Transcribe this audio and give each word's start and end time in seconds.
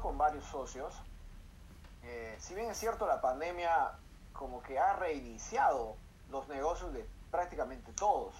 con 0.00 0.18
varios 0.18 0.44
socios, 0.44 0.94
eh, 2.02 2.36
si 2.38 2.54
bien 2.54 2.70
es 2.70 2.76
cierto 2.76 3.06
la 3.06 3.22
pandemia 3.22 3.92
como 4.34 4.62
que 4.62 4.78
ha 4.78 4.92
reiniciado 4.94 5.96
los 6.30 6.46
negocios 6.48 6.92
de 6.92 7.06
prácticamente 7.30 7.90
todos, 7.92 8.34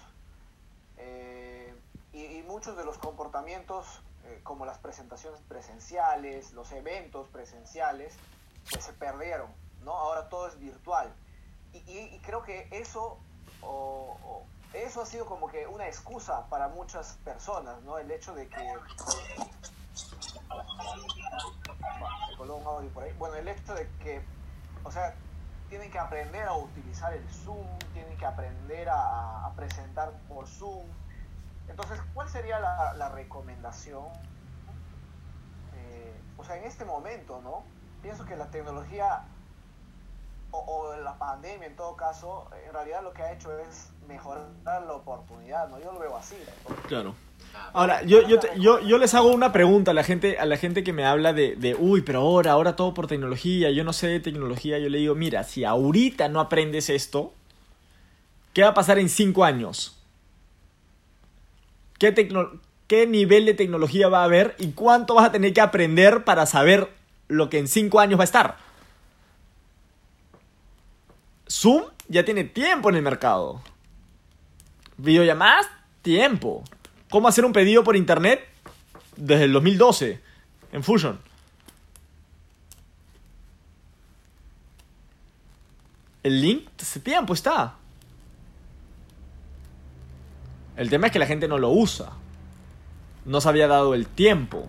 eh, 0.97 1.73
y, 2.13 2.43
muchos 2.43 2.77
de 2.77 2.85
los 2.85 2.99
comportamientos 2.99 4.03
eh, 4.25 4.41
como 4.43 4.65
las 4.65 4.77
presentaciones 4.77 5.41
presenciales, 5.47 6.53
los 6.53 6.71
eventos 6.71 7.27
presenciales, 7.29 8.15
pues 8.69 8.83
se 8.83 8.93
perdieron, 8.93 9.49
¿no? 9.83 9.93
Ahora 9.93 10.29
todo 10.29 10.47
es 10.47 10.59
virtual. 10.59 11.11
Y, 11.73 12.19
creo 12.19 12.43
que 12.43 12.67
eso, 12.69 13.17
eso 14.73 15.01
ha 15.01 15.05
sido 15.07 15.25
como 15.25 15.47
que 15.47 15.65
una 15.65 15.87
excusa 15.87 16.45
para 16.49 16.67
muchas 16.67 17.17
personas, 17.25 17.81
¿no? 17.81 17.97
El 17.97 18.11
hecho 18.11 18.35
de 18.35 18.47
que... 18.47 18.73
Bueno, 23.17 23.35
el 23.35 23.47
hecho 23.47 23.73
de 23.73 23.87
que, 23.99 24.21
o 24.83 24.91
sea, 24.91 25.15
tienen 25.69 25.89
que 25.89 25.99
aprender 25.99 26.47
a 26.47 26.53
utilizar 26.53 27.13
el 27.13 27.27
Zoom, 27.29 27.65
tienen 27.93 28.17
que 28.17 28.25
aprender 28.25 28.89
a, 28.89 29.51
presentar 29.55 30.11
por 30.27 30.47
Zoom. 30.47 30.85
Entonces, 31.67 31.99
¿cuál 32.13 32.27
sería 32.27 32.59
la, 32.59 33.09
recomendación? 33.09 34.05
Eh, 35.75 36.21
o 36.37 36.43
sea, 36.43 36.57
en 36.57 36.65
este 36.65 36.85
momento, 36.85 37.39
¿no? 37.41 37.63
Pienso 38.01 38.25
que 38.25 38.35
la 38.35 38.47
tecnología 38.47 39.23
o, 40.53 40.95
la 41.03 41.17
pandemia 41.17 41.67
en 41.67 41.75
todo 41.75 41.95
caso, 41.95 42.47
en 42.65 42.73
realidad 42.73 43.03
lo 43.03 43.11
que 43.13 43.23
ha 43.23 43.33
hecho 43.33 43.49
es 43.59 43.89
mejorar 44.07 44.47
la 44.65 44.93
oportunidad, 44.93 45.67
¿no? 45.69 45.79
Yo 45.79 45.91
lo 45.91 45.99
veo 45.99 46.15
así. 46.15 46.35
Claro. 46.87 47.15
Ahora, 47.73 48.03
yo, 48.03 48.27
yo, 48.27 48.39
yo, 48.57 48.79
yo, 48.79 48.97
les 48.97 49.13
hago 49.13 49.31
una 49.31 49.51
pregunta 49.51 49.91
a 49.91 49.93
la 49.93 50.03
gente, 50.03 50.37
a 50.39 50.45
la 50.45 50.57
gente 50.57 50.83
que 50.83 50.93
me 50.93 51.05
habla 51.05 51.33
de, 51.33 51.55
de, 51.55 51.75
uy, 51.75 52.01
pero 52.01 52.19
ahora, 52.19 52.51
ahora 52.51 52.75
todo 52.75 52.93
por 52.93 53.07
tecnología, 53.07 53.71
yo 53.71 53.83
no 53.83 53.93
sé 53.93 54.07
de 54.07 54.19
tecnología, 54.19 54.79
yo 54.79 54.89
le 54.89 54.99
digo, 54.99 55.15
mira, 55.15 55.43
si 55.43 55.63
ahorita 55.63 56.29
no 56.29 56.39
aprendes 56.39 56.89
esto, 56.89 57.33
¿qué 58.53 58.63
va 58.63 58.69
a 58.69 58.73
pasar 58.73 58.99
en 58.99 59.09
cinco 59.09 59.43
años? 59.43 59.99
¿Qué, 61.99 62.13
¿Qué 62.87 63.07
nivel 63.07 63.45
de 63.45 63.53
tecnología 63.53 64.09
va 64.09 64.21
a 64.21 64.25
haber 64.25 64.55
y 64.59 64.71
cuánto 64.71 65.15
vas 65.15 65.25
a 65.25 65.31
tener 65.31 65.53
que 65.53 65.61
aprender 65.61 66.23
para 66.23 66.45
saber 66.45 66.89
lo 67.27 67.49
que 67.49 67.59
en 67.59 67.67
cinco 67.67 67.99
años 67.99 68.19
va 68.19 68.23
a 68.23 68.25
estar? 68.25 68.57
Zoom 71.53 71.83
ya 72.07 72.25
tiene 72.25 72.45
tiempo 72.45 72.89
en 72.89 72.95
el 72.95 73.03
mercado. 73.03 73.61
Videollamadas, 74.97 75.69
tiempo. 76.01 76.63
¿Cómo 77.11 77.27
hacer 77.27 77.45
un 77.45 77.53
pedido 77.53 77.83
por 77.83 77.95
internet? 77.95 78.43
Desde 79.15 79.43
el 79.43 79.53
2012, 79.53 80.19
en 80.71 80.83
Fusion. 80.83 81.19
El 86.23 86.41
link, 86.41 86.67
ese 86.79 86.99
tiempo 86.99 87.35
está. 87.35 87.75
El 90.75 90.89
tema 90.89 91.07
es 91.07 91.13
que 91.13 91.19
la 91.19 91.27
gente 91.27 91.47
no 91.47 91.59
lo 91.59 91.69
usa. 91.69 92.13
No 93.25 93.41
se 93.41 93.49
había 93.49 93.67
dado 93.67 93.93
el 93.93 94.07
tiempo. 94.07 94.67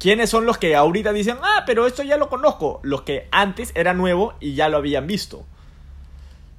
¿Quiénes 0.00 0.30
son 0.30 0.46
los 0.46 0.58
que 0.58 0.74
ahorita 0.74 1.12
dicen, 1.12 1.38
ah, 1.42 1.62
pero 1.64 1.86
esto 1.86 2.02
ya 2.02 2.16
lo 2.16 2.28
conozco? 2.28 2.80
Los 2.82 3.02
que 3.02 3.28
antes 3.30 3.70
era 3.76 3.94
nuevo 3.94 4.34
y 4.40 4.54
ya 4.54 4.68
lo 4.68 4.78
habían 4.78 5.06
visto. 5.06 5.46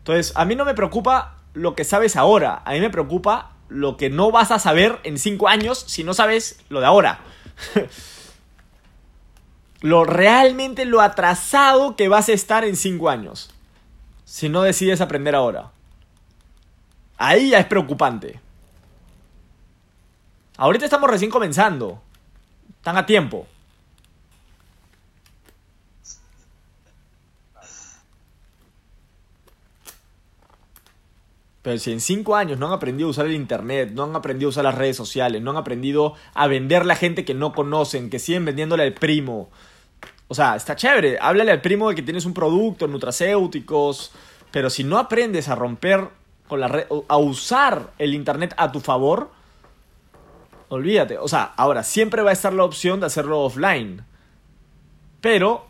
Entonces, 0.08 0.31
a 0.38 0.45
mí 0.45 0.55
no 0.55 0.63
me 0.63 0.73
preocupa 0.73 1.36
lo 1.53 1.75
que 1.75 1.83
sabes 1.83 2.16
ahora, 2.16 2.61
a 2.63 2.72
mí 2.72 2.80
me 2.80 2.89
preocupa 2.89 3.52
lo 3.67 3.97
que 3.97 4.09
no 4.09 4.31
vas 4.31 4.52
a 4.52 4.59
saber 4.59 5.02
en 5.03 5.17
cinco 5.17 5.50
años 5.50 5.83
si 5.86 6.05
no 6.05 6.13
sabes 6.13 6.61
lo 6.69 6.80
de 6.80 6.86
ahora. 6.86 7.19
lo 9.81 10.05
realmente 10.05 10.85
lo 10.85 11.02
atrasado 11.02 11.97
que 11.97 12.08
vas 12.08 12.30
a 12.30 12.31
estar 12.31 12.63
en 12.63 12.78
cinco 12.78 13.09
años 13.09 13.50
si 14.23 14.47
no 14.47 14.61
decides 14.61 15.02
aprender 15.02 15.35
ahora. 15.35 15.72
Ahí 17.18 17.50
ya 17.50 17.59
es 17.59 17.66
preocupante. 17.66 18.39
Ahorita 20.56 20.85
estamos 20.85 21.09
recién 21.09 21.31
comenzando. 21.31 22.01
Están 22.78 22.95
a 22.95 23.06
tiempo. 23.06 23.45
Pero 31.67 31.79
si 31.79 31.91
en 31.91 32.00
cinco 32.00 32.38
años 32.38 32.59
no 32.59 32.67
han 32.67 32.72
aprendido 32.72 33.09
a 33.09 33.11
usar 33.11 33.25
el 33.25 33.33
internet, 33.33 33.91
no 33.91 34.05
han 34.05 34.16
aprendido 34.16 34.47
a 34.47 34.51
usar 34.51 34.63
las 34.63 34.75
redes 34.75 34.95
sociales, 34.95 35.41
no 35.41 35.51
han 35.51 35.57
aprendido 35.57 36.13
a 36.33 36.47
vender 36.47 36.89
a 36.89 36.95
gente 36.95 37.25
que 37.25 37.33
no 37.33 37.51
conocen, 37.51 38.09
que 38.09 38.19
siguen 38.19 38.45
vendiéndole 38.45 38.83
al 38.83 38.94
primo. 38.94 39.50
O 40.29 40.33
sea, 40.33 40.56
está 40.56 40.77
chévere. 40.77 41.17
Háblale 41.19 41.51
al 41.51 41.59
primo 41.59 41.89
de 41.89 41.95
que 41.95 42.03
tienes 42.03 42.23
un 42.23 42.33
producto, 42.33 42.88
nutracéuticos. 42.88 44.13
Pero 44.50 44.69
si 44.69 44.85
no 44.85 44.97
aprendes 44.97 45.50
a 45.50 45.56
romper 45.56 46.07
con 46.47 46.61
la 46.61 46.69
red, 46.69 46.85
a 47.09 47.17
usar 47.17 47.91
el 47.97 48.13
internet 48.13 48.53
a 48.56 48.72
tu 48.72 48.79
favor, 48.79 49.29
olvídate. 50.69 51.17
O 51.17 51.27
sea, 51.27 51.51
ahora 51.57 51.83
siempre 51.83 52.22
va 52.22 52.29
a 52.29 52.33
estar 52.33 52.53
la 52.53 52.63
opción 52.63 53.01
de 53.01 53.07
hacerlo 53.07 53.41
offline. 53.41 54.06
Pero 55.19 55.67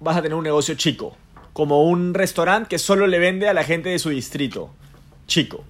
vas 0.00 0.18
a 0.18 0.20
tener 0.20 0.36
un 0.36 0.44
negocio 0.44 0.74
chico 0.74 1.16
como 1.52 1.84
un 1.84 2.14
restaurante 2.14 2.68
que 2.68 2.78
solo 2.78 3.06
le 3.06 3.18
vende 3.18 3.48
a 3.48 3.54
la 3.54 3.64
gente 3.64 3.90
de 3.90 3.98
su 3.98 4.10
distrito. 4.10 4.70
Chico. 5.26 5.64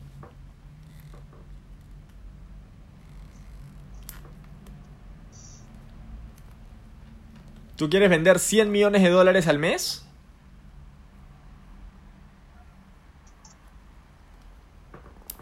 ¿Tú 7.77 7.91
quieres 7.91 8.11
vender 8.11 8.39
100 8.39 8.71
millones 8.71 9.03
de 9.03 9.09
dólares 9.09 9.49
al 9.49 9.59
mes? 9.59 10.07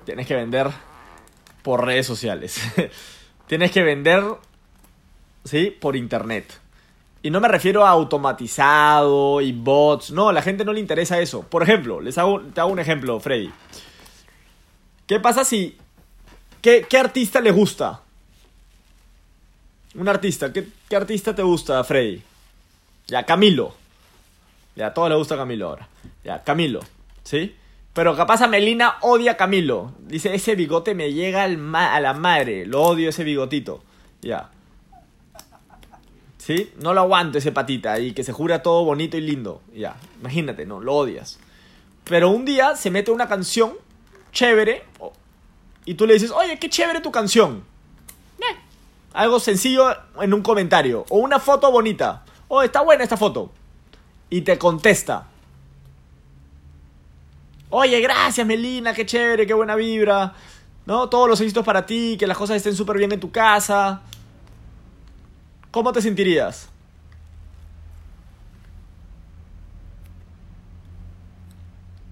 Tienes 0.07 0.27
que 0.27 0.35
vender 0.35 0.71
por 1.63 1.85
redes 1.85 2.07
sociales. 2.07 2.59
Tienes 3.47 3.71
que 3.73 3.83
vender, 3.83 4.25
¿sí? 5.45 5.71
Por 5.71 5.97
internet. 5.97 6.59
Y 7.23 7.31
no 7.31 7.41
me 7.41 7.49
refiero 7.49 7.85
a 7.85 7.91
automatizado 7.91 9.41
y 9.41 9.53
bots. 9.53 10.11
No, 10.11 10.31
a 10.31 10.33
la 10.33 10.43
gente 10.43 10.65
no 10.65 10.73
le 10.73 10.81
interesa 10.81 11.21
eso. 11.21 11.43
Por 11.43 11.63
ejemplo, 11.63 12.01
les 12.01 12.17
hago, 12.17 12.41
te 12.41 12.61
hago 12.61 12.73
un 12.73 12.79
ejemplo, 12.79 13.21
Freddy. 13.21 13.51
¿Qué 15.07 15.21
pasa 15.21 15.45
si... 15.45 15.77
¿Qué, 16.63 16.87
artista 16.99 17.41
le 17.41 17.51
gusta? 17.51 18.03
Un 19.95 20.09
artista. 20.09 20.53
¿Qué, 20.53 20.67
artista 20.95 21.35
te 21.35 21.43
gusta, 21.43 21.83
Freddy? 21.85 22.23
Ya, 23.07 23.25
Camilo. 23.25 23.75
Ya, 24.77 24.89
a 24.89 24.95
todos 24.95 25.11
le 25.11 25.17
gusta 25.17 25.37
Camilo 25.37 25.69
ahora. 25.69 25.89
Ya, 26.25 26.43
Camilo. 26.43 26.81
¿Sí? 27.23 27.55
Pero 27.93 28.17
capaz 28.17 28.41
a 28.43 28.47
Melina 28.47 28.97
odia 29.01 29.33
a 29.33 29.37
Camilo. 29.37 29.93
Dice, 30.01 30.35
ese 30.35 30.55
bigote 30.55 30.95
me 30.95 31.13
llega 31.13 31.43
al 31.45 31.75
a 31.75 32.01
la 32.01 32.15
madre. 32.15 32.65
Lo 32.65 32.83
odio 32.83 33.09
ese 33.09 33.25
bigotito. 33.25 33.83
Ya. 34.23 34.51
¿Sí? 36.51 36.73
No 36.81 36.95
lo 36.95 37.03
aguanto 37.03 37.39
ese 37.39 37.53
patita 37.53 38.01
y 38.01 38.13
que 38.13 38.25
se 38.25 38.33
jura 38.33 38.61
todo 38.61 38.85
bonito 38.85 39.17
y 39.17 39.21
lindo. 39.21 39.63
Ya, 39.73 39.95
imagínate, 40.19 40.67
no, 40.67 40.81
lo 40.81 40.97
odias. 40.97 41.39
Pero 42.03 42.31
un 42.31 42.45
día 42.45 42.75
se 42.75 42.91
mete 42.91 43.13
una 43.13 43.29
canción 43.29 43.75
chévere 44.33 44.83
y 45.85 45.95
tú 45.95 46.09
le 46.09 46.15
dices, 46.15 46.33
oye, 46.33 46.59
qué 46.59 46.69
chévere 46.69 47.03
tu 47.03 47.13
canción. 47.13 47.63
Eh, 48.41 48.57
algo 49.13 49.39
sencillo 49.39 49.95
en 50.21 50.35
un 50.35 50.43
comentario. 50.43 51.07
O 51.11 51.19
una 51.19 51.39
foto 51.39 51.71
bonita. 51.71 52.25
Oh, 52.49 52.63
está 52.63 52.81
buena 52.81 53.05
esta 53.05 53.17
foto. 53.17 53.53
Y 54.29 54.41
te 54.41 54.59
contesta. 54.59 55.29
Oye, 57.69 58.01
gracias 58.01 58.45
Melina, 58.45 58.93
qué 58.93 59.07
chévere, 59.07 59.47
qué 59.47 59.55
buena 59.55 59.77
vibra. 59.77 60.35
¿No? 60.85 61.09
Todos 61.09 61.29
los 61.29 61.41
éxitos 61.41 61.65
para 61.65 61.87
ti, 61.87 62.17
que 62.19 62.27
las 62.27 62.37
cosas 62.37 62.57
estén 62.57 62.75
súper 62.75 62.99
bien 62.99 63.13
en 63.13 63.21
tu 63.21 63.31
casa. 63.31 64.03
¿Cómo 65.71 65.93
te 65.93 66.03
sentirías? 66.03 66.69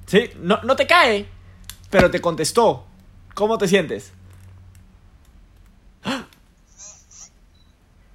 ¿Sí? 0.06 0.30
No, 0.38 0.62
no 0.62 0.76
te 0.76 0.86
cae, 0.86 1.28
pero 1.90 2.10
te 2.10 2.20
contestó. 2.20 2.86
¿Cómo 3.34 3.58
te 3.58 3.68
sientes? 3.68 4.12
¡Ah! 6.04 6.24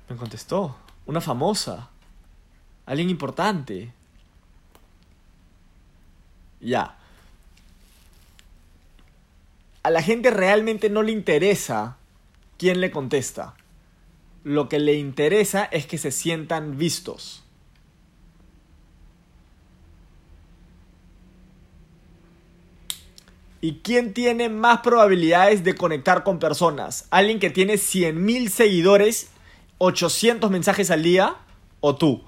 Me 0.10 0.16
contestó. 0.16 0.78
Una 1.06 1.22
famosa. 1.22 1.90
Alguien 2.86 3.10
importante. 3.10 3.94
Ya. 6.62 6.98
A 9.84 9.90
la 9.90 10.01
gente 10.01 10.31
realmente 10.31 10.90
no 10.90 11.04
le 11.04 11.12
interesa 11.12 11.98
quién 12.57 12.80
le 12.80 12.90
contesta 12.90 13.56
lo 14.44 14.69
que 14.69 14.80
le 14.80 14.94
interesa 14.95 15.66
es 15.66 15.86
que 15.86 15.98
se 15.98 16.12
sientan 16.12 16.78
vistos. 16.78 17.44
¿Y 23.62 23.75
quién 23.75 24.13
tiene 24.13 24.50
más 24.50 24.81
probabilidades 24.81 25.63
de 25.63 25.74
conectar 25.74 26.25
con 26.25 26.38
personas? 26.38 27.07
¿Alguien 27.12 27.40
que 27.40 27.50
tiene 27.50 27.75
100.000 27.75 28.50
seguidores, 28.50 29.30
800 29.78 30.51
mensajes 30.51 30.92
al 30.92 31.01
día 31.01 31.38
o 31.80 31.95
tú? 31.95 32.22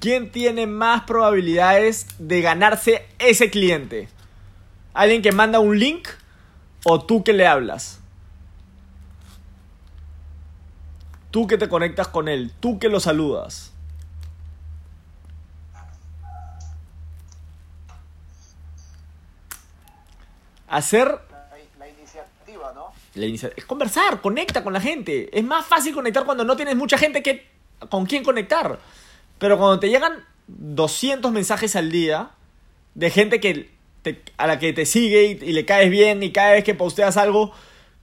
¿Quién 0.00 0.30
tiene 0.30 0.66
más 0.66 1.04
probabilidades 1.04 2.06
de 2.18 2.42
ganarse 2.42 3.06
ese 3.18 3.48
cliente? 3.48 4.10
¿Alguien 4.94 5.22
que 5.22 5.32
manda 5.32 5.58
un 5.60 5.78
link 5.78 6.08
o 6.84 7.04
tú 7.04 7.22
que 7.24 7.32
le 7.32 7.46
hablas? 7.46 8.00
Tú 11.30 11.46
que 11.48 11.58
te 11.58 11.68
conectas 11.68 12.08
con 12.08 12.28
él, 12.28 12.52
tú 12.60 12.78
que 12.78 12.88
lo 12.88 13.00
saludas. 13.00 13.72
Hacer 20.68 21.06
La, 21.30 21.46
la 21.78 21.88
iniciativa, 21.88 22.72
¿no? 22.74 22.86
la 23.14 23.26
inicia- 23.26 23.52
es 23.56 23.64
conversar, 23.64 24.20
conecta 24.20 24.64
con 24.64 24.72
la 24.72 24.80
gente. 24.80 25.36
Es 25.36 25.44
más 25.44 25.64
fácil 25.66 25.94
conectar 25.94 26.24
cuando 26.24 26.44
no 26.44 26.56
tienes 26.56 26.76
mucha 26.76 26.98
gente 26.98 27.22
que 27.22 27.46
con 27.90 28.06
quién 28.06 28.24
conectar. 28.24 28.78
Pero 29.38 29.58
cuando 29.58 29.78
te 29.78 29.88
llegan 29.88 30.24
200 30.46 31.30
mensajes 31.32 31.76
al 31.76 31.90
día 31.90 32.30
de 32.94 33.10
gente 33.10 33.40
que 33.40 33.73
a 34.36 34.46
la 34.46 34.58
que 34.58 34.72
te 34.72 34.86
sigue 34.86 35.38
y, 35.40 35.52
le 35.52 35.64
caes 35.64 35.90
bien 35.90 36.22
y 36.22 36.32
cada 36.32 36.52
vez 36.52 36.64
que 36.64 36.74
posteas 36.74 37.16
algo 37.16 37.52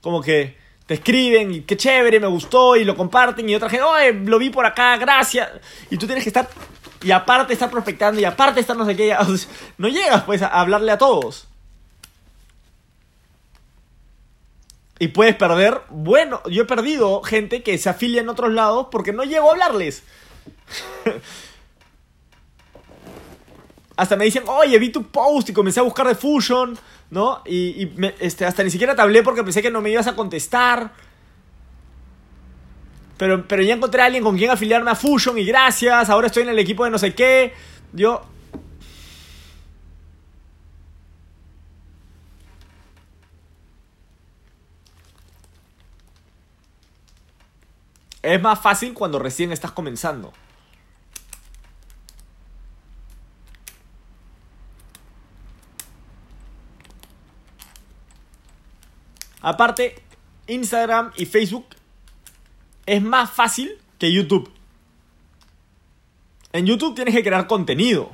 como 0.01 0.21
que 0.21 0.57
te 0.85 0.95
escriben 0.95 1.53
y 1.53 1.61
qué 1.61 1.77
chévere, 1.77 2.19
me 2.19 2.27
gustó 2.27 2.75
y 2.75 2.83
lo 2.83 2.95
comparten 2.95 3.47
y 3.49 3.55
otra 3.55 3.69
gente, 3.69 3.83
oye, 3.83 4.13
lo 4.13 4.39
vi 4.39 4.49
por 4.49 4.65
acá, 4.65 4.97
gracias. 4.97 5.49
Y 5.89 5.97
tú 5.97 6.05
tienes 6.05 6.23
que 6.23 6.29
estar 6.29 6.49
y 7.03 7.11
aparte 7.11 7.53
estar 7.53 7.69
prospectando 7.69 8.19
y 8.19 8.25
aparte 8.25 8.59
estar 8.59 8.75
no 8.75 8.85
sé 8.85 8.95
qué, 8.95 9.15
no 9.77 9.87
llegas 9.87 10.23
pues 10.23 10.41
a 10.41 10.47
hablarle 10.47 10.91
a 10.91 10.97
todos. 10.97 11.47
Y 14.99 15.07
puedes 15.07 15.35
perder, 15.35 15.81
bueno, 15.89 16.43
yo 16.47 16.61
he 16.61 16.65
perdido 16.65 17.23
gente 17.23 17.63
que 17.63 17.77
se 17.79 17.89
afilia 17.89 18.21
en 18.21 18.29
otros 18.29 18.51
lados 18.51 18.87
porque 18.91 19.13
no 19.13 19.23
llego 19.23 19.49
a 19.49 19.53
hablarles. 19.53 20.03
Hasta 24.01 24.15
me 24.15 24.25
dicen, 24.25 24.45
oye, 24.47 24.79
vi 24.79 24.89
tu 24.89 25.03
post 25.03 25.49
y 25.49 25.53
comencé 25.53 25.79
a 25.79 25.83
buscar 25.83 26.07
de 26.07 26.15
Fusion, 26.15 26.75
¿no? 27.11 27.43
Y, 27.45 27.87
este, 28.19 28.45
hasta 28.45 28.63
ni 28.63 28.71
siquiera 28.71 28.95
te 28.95 29.01
hablé 29.03 29.21
porque 29.21 29.43
pensé 29.43 29.61
que 29.61 29.69
no 29.69 29.79
me 29.79 29.91
ibas 29.91 30.07
a 30.07 30.15
contestar. 30.15 30.91
Pero, 33.17 33.47
pero 33.47 33.61
ya 33.61 33.75
encontré 33.75 34.01
a 34.01 34.05
alguien 34.05 34.23
con 34.23 34.35
quien 34.35 34.49
afiliarme 34.49 34.89
a 34.89 34.95
Fusion 34.95 35.37
y 35.37 35.45
gracias, 35.45 36.09
ahora 36.09 36.25
estoy 36.25 36.41
en 36.41 36.49
el 36.49 36.57
equipo 36.57 36.83
de 36.83 36.89
no 36.89 36.97
sé 36.97 37.13
qué. 37.13 37.53
Yo... 37.93 38.23
Es 48.23 48.41
más 48.41 48.59
fácil 48.59 48.95
cuando 48.95 49.19
recién 49.19 49.51
estás 49.51 49.73
comenzando. 49.73 50.33
Aparte, 59.41 59.95
Instagram 60.47 61.11
y 61.17 61.25
Facebook 61.25 61.65
es 62.85 63.01
más 63.01 63.29
fácil 63.31 63.77
que 63.97 64.11
YouTube. 64.11 64.51
En 66.53 66.65
YouTube 66.65 66.95
tienes 66.95 67.13
que 67.15 67.23
crear 67.23 67.47
contenido. 67.47 68.11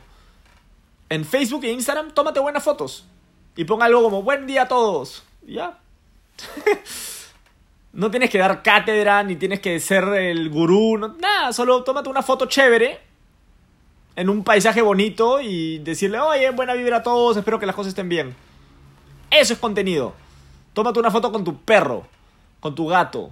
En 1.09 1.25
Facebook 1.25 1.63
e 1.63 1.71
Instagram, 1.71 2.11
tómate 2.11 2.39
buenas 2.39 2.63
fotos. 2.63 3.05
Y 3.55 3.63
pon 3.65 3.81
algo 3.81 4.03
como 4.03 4.21
buen 4.23 4.45
día 4.45 4.63
a 4.63 4.67
todos. 4.67 5.23
Ya. 5.45 5.79
no 7.93 8.11
tienes 8.11 8.29
que 8.29 8.37
dar 8.37 8.61
cátedra, 8.61 9.23
ni 9.23 9.35
tienes 9.35 9.59
que 9.59 9.79
ser 9.79 10.03
el 10.09 10.49
gurú. 10.49 10.97
no- 10.97 11.15
nada, 11.19 11.53
solo 11.53 11.83
tómate 11.83 12.09
una 12.09 12.21
foto 12.21 12.45
chévere. 12.45 12.99
En 14.15 14.29
un 14.29 14.43
paisaje 14.43 14.81
bonito 14.81 15.41
y 15.41 15.77
decirle, 15.79 16.19
oye, 16.19 16.49
buena 16.51 16.73
vibra 16.73 16.97
a 16.97 17.03
todos, 17.03 17.37
espero 17.37 17.59
que 17.59 17.67
las 17.67 17.75
cosas 17.75 17.89
estén 17.89 18.09
bien. 18.09 18.35
Eso 19.29 19.53
es 19.53 19.59
contenido. 19.59 20.15
Tómate 20.77 20.99
una 20.99 21.09
foto 21.09 21.31
con 21.31 21.43
tu 21.43 21.57
perro, 21.57 22.05
con 22.59 22.75
tu 22.75 22.85
gato, 22.85 23.31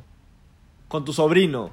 con 0.87 1.05
tu 1.05 1.13
sobrino. 1.13 1.69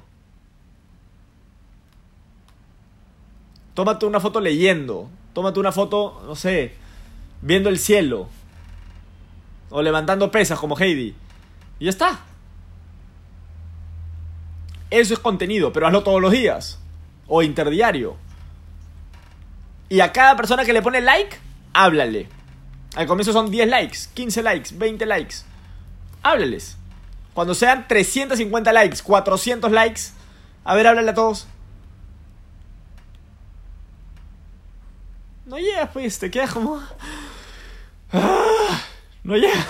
Tómate 3.73 4.05
una 4.05 4.19
foto 4.19 4.39
leyendo. 4.39 5.09
Tómate 5.33 5.59
una 5.59 5.71
foto, 5.71 6.21
no 6.27 6.35
sé, 6.35 6.75
viendo 7.41 7.69
el 7.69 7.79
cielo. 7.79 8.29
O 9.71 9.81
levantando 9.81 10.29
pesas 10.29 10.59
como 10.59 10.77
Heidi. 10.77 11.15
Y 11.79 11.85
ya 11.85 11.89
está. 11.89 12.19
Eso 14.91 15.15
es 15.15 15.19
contenido, 15.19 15.73
pero 15.73 15.87
hazlo 15.87 16.03
todos 16.03 16.21
los 16.21 16.33
días. 16.33 16.79
O 17.25 17.41
interdiario. 17.41 18.15
Y 19.89 20.01
a 20.01 20.11
cada 20.11 20.35
persona 20.35 20.65
que 20.65 20.73
le 20.73 20.83
pone 20.83 21.01
like, 21.01 21.35
háblale. 21.73 22.29
Al 22.95 23.07
comienzo 23.07 23.33
son 23.33 23.49
10 23.49 23.67
likes, 23.67 23.97
15 24.13 24.43
likes, 24.43 24.69
20 24.77 25.07
likes. 25.07 25.37
Háblales. 26.23 26.77
Cuando 27.33 27.53
sean 27.53 27.87
350 27.87 28.71
likes, 28.73 28.97
400 29.03 29.71
likes, 29.71 30.01
a 30.63 30.75
ver, 30.75 30.87
háblale 30.87 31.11
a 31.11 31.13
todos. 31.13 31.47
No 35.45 35.57
llegas, 35.57 35.89
pues, 35.91 36.19
te 36.19 36.31
quedas 36.31 36.53
como... 36.53 36.81
Ah, 38.13 38.81
no 39.23 39.35
llegas. 39.35 39.63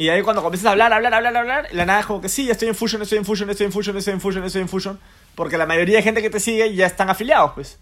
Y 0.00 0.08
ahí 0.08 0.22
cuando 0.22 0.42
comienzas 0.42 0.66
a 0.66 0.70
hablar, 0.70 0.92
hablar, 0.94 1.12
hablar, 1.12 1.36
hablar, 1.36 1.68
la 1.72 1.84
nada 1.84 2.00
es 2.00 2.06
como 2.06 2.22
que 2.22 2.30
sí, 2.30 2.46
ya 2.46 2.52
estoy 2.52 2.68
en 2.68 2.74
Fusion, 2.74 3.02
estoy 3.02 3.18
en 3.18 3.24
Fusion, 3.26 3.50
estoy 3.50 3.66
en 3.66 3.72
Fusion, 3.72 3.96
estoy 3.98 4.14
en 4.14 4.20
Fusion, 4.22 4.44
estoy 4.44 4.62
en 4.62 4.68
Fusion. 4.68 4.98
Porque 5.34 5.58
la 5.58 5.66
mayoría 5.66 5.98
de 5.98 6.02
gente 6.02 6.22
que 6.22 6.30
te 6.30 6.40
sigue 6.40 6.74
ya 6.74 6.86
están 6.86 7.10
afiliados, 7.10 7.52
pues. 7.52 7.78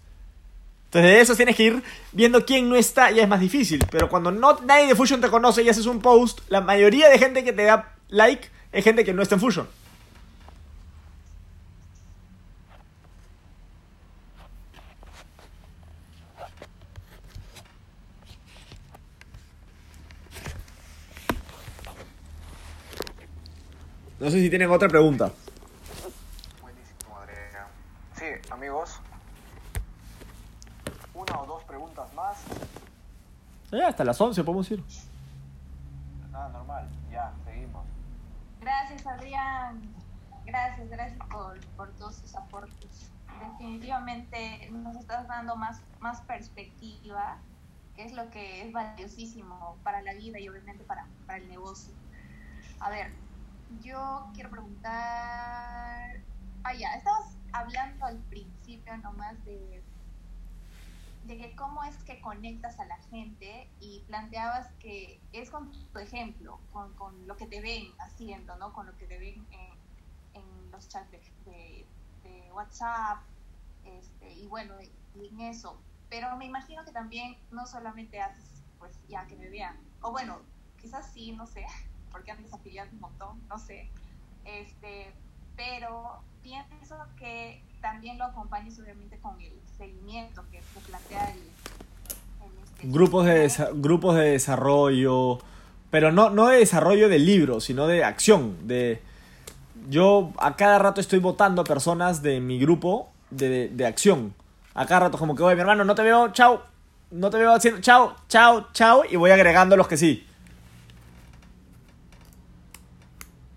Entonces 0.89 1.11
de 1.11 1.21
eso 1.21 1.35
tienes 1.35 1.55
que 1.55 1.63
ir 1.63 1.83
viendo 2.13 2.43
quién 2.47 2.67
no 2.67 2.75
está, 2.75 3.11
ya 3.11 3.21
es 3.21 3.29
más 3.29 3.39
difícil. 3.39 3.85
Pero 3.91 4.09
cuando 4.09 4.31
no, 4.31 4.59
nadie 4.61 4.87
de 4.87 4.95
Fusion 4.95 5.21
te 5.21 5.29
conoce 5.29 5.61
y 5.61 5.69
haces 5.69 5.85
un 5.85 6.01
post, 6.01 6.39
la 6.49 6.61
mayoría 6.61 7.09
de 7.09 7.19
gente 7.19 7.43
que 7.43 7.53
te 7.53 7.63
da 7.63 7.93
like 8.07 8.49
es 8.71 8.83
gente 8.83 9.05
que 9.05 9.13
no 9.13 9.21
está 9.21 9.35
en 9.35 9.41
Fusion. 9.41 9.67
No 24.19 24.29
sé 24.29 24.41
si 24.41 24.49
tienen 24.49 24.69
otra 24.69 24.89
pregunta. 24.89 25.31
Buenísimo, 26.61 27.17
Adrián. 27.19 27.67
Sí, 28.17 28.25
amigos. 28.51 28.99
Una 31.13 31.39
o 31.39 31.45
dos 31.45 31.63
preguntas 31.63 32.13
más. 32.13 32.37
Eh, 33.71 33.83
hasta 33.83 34.03
las 34.03 34.19
11 34.19 34.43
podemos 34.43 34.69
ir. 34.71 34.83
Ah, 36.33 36.49
normal. 36.51 36.89
Ya, 37.11 37.31
seguimos. 37.45 37.85
Gracias, 38.61 39.05
Adrián. 39.05 39.81
Gracias, 40.45 40.89
gracias 40.89 41.19
por, 41.29 41.59
por 41.75 41.91
todos 41.93 42.21
tus 42.21 42.35
aportes. 42.35 43.11
Definitivamente 43.39 44.69
nos 44.71 44.95
estás 44.95 45.27
dando 45.27 45.55
más, 45.55 45.81
más 45.99 46.21
perspectiva, 46.21 47.37
que 47.95 48.05
es 48.05 48.13
lo 48.13 48.29
que 48.31 48.65
es 48.65 48.73
valiosísimo 48.73 49.77
para 49.83 50.01
la 50.01 50.13
vida 50.13 50.39
y 50.39 50.49
obviamente 50.49 50.83
para, 50.83 51.05
para 51.27 51.37
el 51.37 51.47
negocio. 51.47 51.93
A 52.79 52.89
ver, 52.89 53.11
yo 53.81 54.27
quiero 54.33 54.49
preguntar... 54.49 56.19
Ah, 56.63 56.73
ya, 56.73 56.95
estabas 56.95 57.37
hablando 57.53 58.05
al 58.05 58.17
principio 58.23 58.97
nomás 58.97 59.43
de, 59.45 59.83
de 61.29 61.37
que 61.37 61.55
cómo 61.55 61.83
es 61.83 62.03
que 62.03 62.21
conectas 62.21 62.79
a 62.79 62.85
la 62.87 62.97
gente 63.03 63.75
y 63.79 64.05
planteabas 64.07 64.75
que 64.79 65.27
es 65.31 65.51
con 65.51 65.71
tu 65.91 65.99
ejemplo, 65.99 66.67
con, 66.71 66.95
con 66.95 67.27
lo 67.27 67.37
que 67.37 67.47
te 67.47 67.61
ven 67.61 67.93
haciendo, 67.99 68.57
¿no? 68.57 68.73
Con 68.73 68.87
lo 68.87 68.97
que 68.97 69.07
te 69.07 69.19
ven 69.19 69.47
en, 69.51 69.83
en 70.33 70.71
los 70.71 70.89
chats 70.89 71.11
de, 71.11 71.21
de- 71.45 71.95
de 72.23 72.51
WhatsApp, 72.53 73.23
este, 73.83 74.33
y 74.33 74.47
bueno, 74.47 74.75
y 75.13 75.27
en 75.29 75.39
eso. 75.41 75.87
Pero 76.09 76.35
me 76.37 76.45
imagino 76.45 76.83
que 76.85 76.91
también 76.91 77.45
no 77.51 77.65
solamente 77.67 78.19
haces, 78.21 78.65
pues 78.77 79.03
ya 79.07 79.27
que 79.27 79.37
me 79.37 79.49
vean, 79.49 79.95
o 80.01 80.11
bueno, 80.11 80.51
quizás 80.77 81.13
sí, 81.13 81.31
no 81.33 81.45
sé, 81.45 81.65
porque 82.11 82.31
antes 82.31 82.53
afiliado 82.53 82.89
un 82.91 82.99
montón, 82.99 83.45
no 83.47 83.57
sé, 83.59 83.93
este, 84.43 85.23
pero 85.55 86.27
pienso 86.41 86.95
que 87.17 87.68
también 87.81 88.17
lo 88.17 88.25
acompañes 88.25 88.79
obviamente 88.79 89.17
con 89.19 89.39
el 89.41 89.53
seguimiento 89.77 90.43
que 90.51 90.61
se 90.61 90.79
plantea 90.87 91.31
el, 91.31 91.39
el, 91.39 92.63
este, 92.63 92.87
Grupos 92.87 93.25
de, 93.25 93.45
desa- 93.47 93.69
grupos 93.73 94.15
de 94.15 94.31
desarrollo, 94.31 95.39
pero 95.91 96.11
no, 96.11 96.29
no 96.29 96.47
de 96.47 96.57
desarrollo 96.59 97.09
de 97.09 97.19
libros, 97.19 97.63
sino 97.65 97.87
de 97.87 98.03
acción, 98.03 98.67
de, 98.67 99.01
yo 99.89 100.31
a 100.37 100.55
cada 100.55 100.79
rato 100.79 101.01
estoy 101.01 101.19
votando 101.19 101.61
a 101.61 101.65
personas 101.65 102.21
de 102.21 102.39
mi 102.39 102.59
grupo 102.59 103.09
de, 103.31 103.49
de, 103.49 103.69
de 103.69 103.85
acción. 103.85 104.33
A 104.75 104.85
cada 104.85 105.01
rato 105.01 105.17
como 105.17 105.35
que, 105.35 105.43
oye, 105.43 105.55
mi 105.55 105.61
hermano, 105.61 105.83
no 105.83 105.95
te 105.95 106.03
veo, 106.03 106.31
chao. 106.31 106.63
No 107.11 107.29
te 107.31 107.37
veo 107.37 107.51
haciendo, 107.53 107.81
chao, 107.81 108.15
chao, 108.29 108.67
chao. 108.71 109.03
Y 109.09 109.15
voy 109.15 109.31
agregando 109.31 109.75
los 109.75 109.87
que 109.87 109.97
sí. 109.97 110.25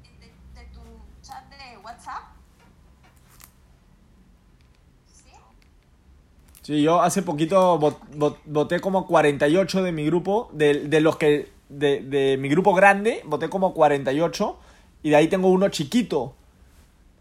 de, 0.02 0.26
de 0.60 0.66
tu 0.68 0.80
chat 1.22 1.44
de 1.50 1.76
WhatsApp. 1.78 2.22
¿Sí? 5.06 5.32
Sí, 6.62 6.82
yo 6.82 7.02
hace 7.02 7.22
poquito 7.22 7.78
vot- 7.80 7.98
vot- 8.14 8.38
voté 8.44 8.80
como 8.80 9.06
48 9.06 9.82
de 9.82 9.90
mi 9.92 10.04
grupo, 10.06 10.48
de, 10.52 10.86
de 10.88 11.00
los 11.00 11.16
que, 11.16 11.50
de, 11.68 12.00
de 12.02 12.36
mi 12.38 12.48
grupo 12.48 12.72
grande, 12.74 13.20
voté 13.24 13.48
como 13.48 13.74
48 13.74 14.58
y 15.02 15.10
de 15.10 15.16
ahí 15.16 15.26
tengo 15.28 15.48
uno 15.48 15.68
chiquito, 15.70 16.34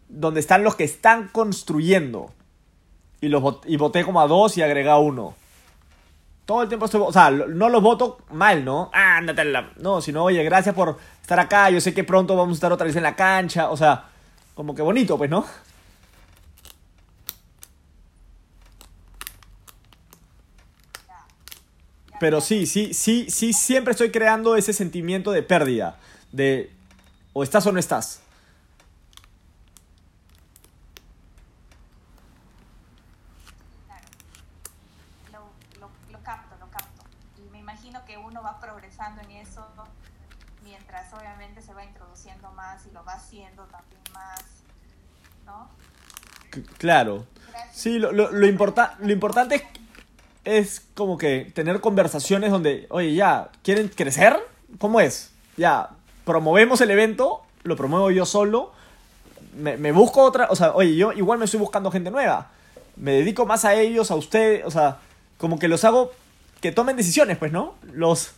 donde 0.09 0.39
están 0.41 0.63
los 0.63 0.75
que 0.75 0.83
están 0.83 1.29
construyendo. 1.29 2.31
Y, 3.21 3.29
los 3.29 3.43
y 3.65 3.77
voté 3.77 4.03
como 4.05 4.21
a 4.21 4.27
dos 4.27 4.57
y 4.57 4.61
agregué 4.63 4.93
uno. 4.93 5.35
Todo 6.45 6.63
el 6.63 6.67
tiempo 6.69 6.85
estoy, 6.85 7.01
o 7.01 7.11
sea, 7.13 7.31
no 7.31 7.69
los 7.69 7.81
voto 7.81 8.17
mal, 8.31 8.65
¿no? 8.65 8.89
Ah, 8.93 9.17
ándate 9.17 9.45
la... 9.45 9.71
No, 9.77 10.01
sino, 10.01 10.23
oye, 10.23 10.43
gracias 10.43 10.75
por 10.75 10.97
estar 11.21 11.39
acá, 11.39 11.69
yo 11.69 11.79
sé 11.79 11.93
que 11.93 12.03
pronto 12.03 12.35
vamos 12.35 12.55
a 12.55 12.57
estar 12.57 12.73
otra 12.73 12.85
vez 12.87 12.95
en 12.95 13.03
la 13.03 13.15
cancha, 13.15 13.69
o 13.69 13.77
sea, 13.77 14.05
como 14.55 14.75
que 14.75 14.81
bonito, 14.81 15.17
pues, 15.17 15.29
¿no? 15.29 15.45
Ya. 21.07 21.25
Ya 22.10 22.10
Pero 22.21 22.39
sí, 22.39 22.67
sí, 22.67 22.93
sí, 22.93 23.29
sí, 23.29 23.51
siempre 23.51 23.91
estoy 23.91 24.11
creando 24.11 24.55
ese 24.55 24.71
sentimiento 24.73 25.31
de 25.31 25.41
pérdida. 25.43 25.97
De 26.31 26.71
o 27.33 27.41
estás 27.43 27.65
o 27.65 27.71
no 27.71 27.79
estás. 27.79 28.21
Claro. 33.87 34.05
Lo, 35.31 35.79
lo, 35.79 35.89
lo 36.11 36.23
capto, 36.23 36.55
lo 36.59 36.67
capto. 36.69 37.03
Y 37.37 37.49
me 37.49 37.59
imagino 37.59 38.03
que 38.05 38.17
uno 38.17 38.41
va 38.41 38.59
progresando 38.59 39.21
en 39.21 39.31
eso 39.31 39.65
mientras 40.63 41.11
obviamente 41.13 41.61
se 41.61 41.73
va 41.73 41.83
introduciendo 41.83 42.51
más 42.51 42.85
y 42.85 42.91
lo 42.91 43.03
va 43.03 43.13
haciendo 43.13 43.63
también 43.63 44.01
más, 44.13 44.43
¿no? 45.45 45.69
C- 46.53 46.63
claro. 46.77 47.25
Gracias. 47.49 47.75
Sí, 47.75 47.97
lo, 47.99 48.11
lo, 48.11 48.31
lo, 48.31 48.45
importa- 48.47 48.95
lo 48.99 49.11
importante 49.11 49.55
es, 49.55 49.63
es 50.43 50.85
como 50.95 51.17
que 51.17 51.51
tener 51.53 51.81
conversaciones 51.81 52.51
donde, 52.51 52.87
oye, 52.89 53.13
ya, 53.13 53.49
¿quieren 53.63 53.89
crecer? 53.89 54.37
¿Cómo 54.79 54.99
es? 54.99 55.31
Ya, 55.57 55.89
promovemos 56.25 56.81
el 56.81 56.91
evento, 56.91 57.41
lo 57.63 57.75
promuevo 57.75 58.11
yo 58.11 58.25
solo, 58.25 58.71
me, 59.55 59.77
me 59.77 59.91
busco 59.91 60.21
otra, 60.23 60.47
o 60.49 60.55
sea, 60.55 60.73
oye, 60.73 60.95
yo 60.95 61.11
igual 61.13 61.39
me 61.39 61.45
estoy 61.45 61.59
buscando 61.59 61.91
gente 61.91 62.11
nueva, 62.11 62.51
me 62.95 63.11
dedico 63.13 63.45
más 63.45 63.65
a 63.65 63.73
ellos, 63.75 64.11
a 64.11 64.15
ustedes, 64.15 64.65
o 64.65 64.71
sea, 64.71 64.99
como 65.37 65.59
que 65.59 65.67
los 65.67 65.83
hago 65.83 66.11
que 66.61 66.71
tomen 66.71 66.95
decisiones, 66.95 67.37
pues, 67.37 67.51
¿no? 67.51 67.75
Los, 67.93 68.33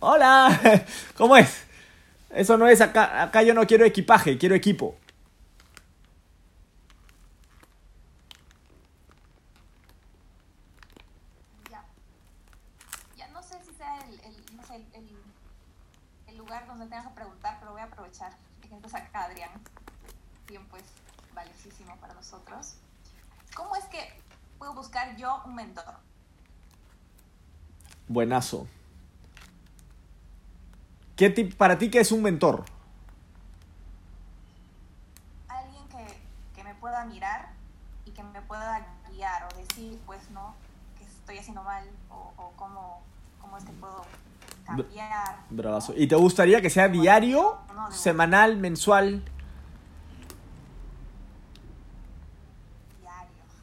hola, 0.00 0.84
¿cómo 1.16 1.36
es? 1.36 1.64
Eso 2.30 2.56
no 2.56 2.66
es 2.66 2.80
acá, 2.80 3.22
acá 3.22 3.42
yo 3.42 3.54
no 3.54 3.66
quiero 3.66 3.84
equipaje, 3.84 4.38
quiero 4.38 4.54
equipo. 4.54 4.96
Ya. 11.70 11.84
Ya 13.16 13.28
no 13.28 13.42
sé 13.42 13.62
si 13.64 13.74
sea 13.74 13.98
el, 14.08 14.14
el, 14.20 14.56
no 14.56 14.62
sé, 14.64 14.76
el, 14.76 14.86
el, 14.94 15.08
el 16.28 16.36
lugar 16.36 16.66
donde 16.66 16.86
tengas 16.86 17.06
que 17.08 17.14
preguntar, 17.14 17.58
pero 17.60 17.72
voy 17.72 17.82
a 17.82 17.90
aprovechar 18.20 19.02
acá, 19.02 19.24
Adrián. 19.24 19.50
Tiempo 20.46 20.76
es 20.76 20.84
valiosísimo 21.34 21.96
para 21.96 22.14
nosotros. 22.14 22.74
¿Cómo 23.54 23.74
es 23.76 23.84
que 23.86 24.20
puedo 24.58 24.74
buscar 24.74 25.16
yo 25.16 25.42
un 25.44 25.54
mentor? 25.54 25.94
Buenazo. 28.08 28.66
¿Qué 31.16 31.34
tip- 31.34 31.56
para 31.56 31.78
ti 31.78 31.90
qué 31.90 32.00
es 32.00 32.12
un 32.12 32.22
mentor? 32.22 32.64
Alguien 35.48 35.88
que, 35.88 36.18
que 36.54 36.64
me 36.64 36.74
pueda 36.74 37.04
mirar 37.04 37.50
y 38.04 38.10
que 38.10 38.22
me 38.22 38.42
pueda 38.42 38.86
guiar 39.10 39.48
o 39.52 39.56
decir, 39.56 40.00
pues, 40.06 40.30
no, 40.30 40.54
que 40.98 41.04
estoy 41.04 41.38
haciendo 41.38 41.62
mal 41.62 41.88
o, 42.10 42.32
o 42.36 42.52
cómo, 42.56 43.02
cómo 43.40 43.56
es 43.56 43.64
que 43.64 43.72
puedo 43.72 44.04
cambiar. 44.66 45.36
Bravazo. 45.50 45.92
¿Y 45.96 46.06
te 46.08 46.16
gustaría 46.16 46.60
que 46.60 46.70
sea 46.70 46.88
diario, 46.88 47.58
semanal, 47.92 48.56
mensual? 48.56 49.22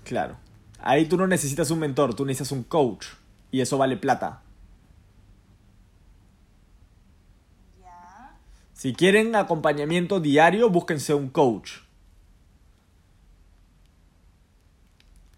Claro. 0.03 0.37
Ahí 0.81 1.05
tú 1.07 1.17
no 1.17 1.27
necesitas 1.27 1.69
un 1.71 1.79
mentor, 1.79 2.13
tú 2.15 2.25
necesitas 2.25 2.51
un 2.51 2.63
coach. 2.63 3.07
Y 3.51 3.61
eso 3.61 3.77
vale 3.77 3.97
plata. 3.97 4.41
Si 8.73 8.93
quieren 8.93 9.35
acompañamiento 9.35 10.21
diario, 10.21 10.69
búsquense 10.69 11.13
un 11.13 11.29
coach. 11.29 11.79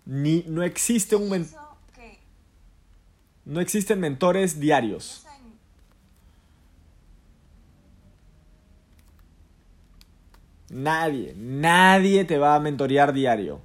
Ni, 0.05 0.43
no 0.47 0.61
existe 0.61 1.15
un 1.15 1.25
Y 1.27 1.29
men- 1.31 1.41
eso 1.41 1.77
que 1.95 2.19
no 3.45 3.59
existen 3.61 3.99
mentores 3.99 4.59
diarios. 4.59 5.21
eso 5.25 5.29
en- 5.29 5.51
Nadie, 10.71 11.35
nadie 11.37 12.23
te 12.23 12.37
va 12.37 12.55
a 12.55 12.59
mentorear 12.59 13.11
diario. 13.11 13.59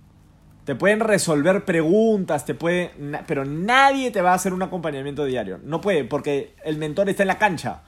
Te 0.65 0.75
pueden 0.75 0.99
resolver 0.99 1.65
preguntas, 1.65 2.45
te 2.45 2.55
puede, 2.55 2.91
pero 3.29 3.45
nadie 3.45 4.11
te 4.11 4.21
va 4.21 4.33
a 4.33 4.35
hacer 4.35 4.53
un 4.53 4.63
acompañamiento 4.63 5.25
diario. 5.25 5.61
No 5.63 5.81
puede, 5.81 6.03
porque 6.03 6.57
el 6.65 6.77
mentor 6.77 7.09
está 7.09 7.23
en 7.23 7.29
la 7.29 7.39
cancha. 7.39 7.83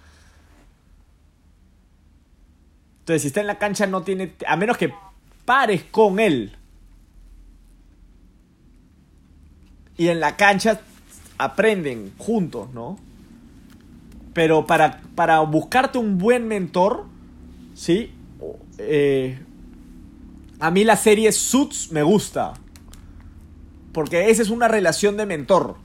Entonces, 3.00 3.22
si 3.22 3.28
está 3.28 3.40
en 3.40 3.48
la 3.48 3.58
cancha, 3.58 3.88
no 3.88 4.02
tiene, 4.02 4.34
a 4.46 4.54
menos 4.54 4.76
que 4.76 4.94
pares 5.44 5.82
con 5.90 6.20
él. 6.20 6.56
Y 9.96 10.08
en 10.08 10.20
la 10.20 10.36
cancha 10.36 10.80
aprenden 11.38 12.12
juntos, 12.18 12.72
¿no? 12.72 12.96
Pero 14.32 14.66
para, 14.68 15.00
para 15.16 15.40
buscarte 15.40 15.98
un 15.98 16.18
buen 16.18 16.46
mentor, 16.46 17.06
¿sí? 17.74 18.14
Eh, 18.78 19.38
a 20.60 20.70
mí 20.70 20.84
la 20.84 20.96
serie 20.96 21.32
Suits 21.32 21.92
me 21.92 22.02
gusta. 22.02 22.54
Porque 23.92 24.30
esa 24.30 24.42
es 24.42 24.50
una 24.50 24.68
relación 24.68 25.16
de 25.16 25.26
mentor. 25.26 25.76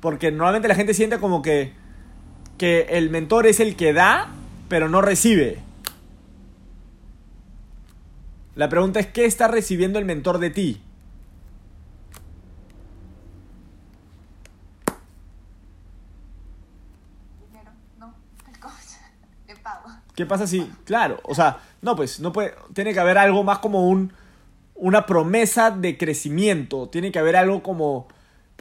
Porque 0.00 0.30
normalmente 0.30 0.68
la 0.68 0.74
gente 0.74 0.94
siente 0.94 1.18
como 1.18 1.42
que, 1.42 1.72
que 2.58 2.82
el 2.90 3.10
mentor 3.10 3.46
es 3.46 3.60
el 3.60 3.76
que 3.76 3.92
da, 3.92 4.28
pero 4.68 4.88
no 4.88 5.00
recibe. 5.00 5.62
La 8.54 8.68
pregunta 8.68 9.00
es, 9.00 9.06
¿qué 9.06 9.24
está 9.24 9.48
recibiendo 9.48 9.98
el 9.98 10.04
mentor 10.04 10.38
de 10.38 10.50
ti? 10.50 10.82
dinero, 17.46 17.70
no, 17.98 18.14
el 18.48 18.60
coach, 18.60 18.72
le 19.46 19.56
pago. 19.56 19.88
¿Qué 20.20 20.26
pasa 20.26 20.46
si, 20.46 20.70
claro, 20.84 21.18
o 21.22 21.34
sea, 21.34 21.60
no, 21.80 21.96
pues 21.96 22.20
no 22.20 22.30
puede, 22.30 22.52
tiene 22.74 22.92
que 22.92 23.00
haber 23.00 23.16
algo 23.16 23.42
más 23.42 23.60
como 23.60 23.88
un, 23.88 24.12
una 24.74 25.06
promesa 25.06 25.70
de 25.70 25.96
crecimiento, 25.96 26.90
tiene 26.90 27.10
que 27.10 27.18
haber 27.18 27.36
algo 27.36 27.62
como, 27.62 28.06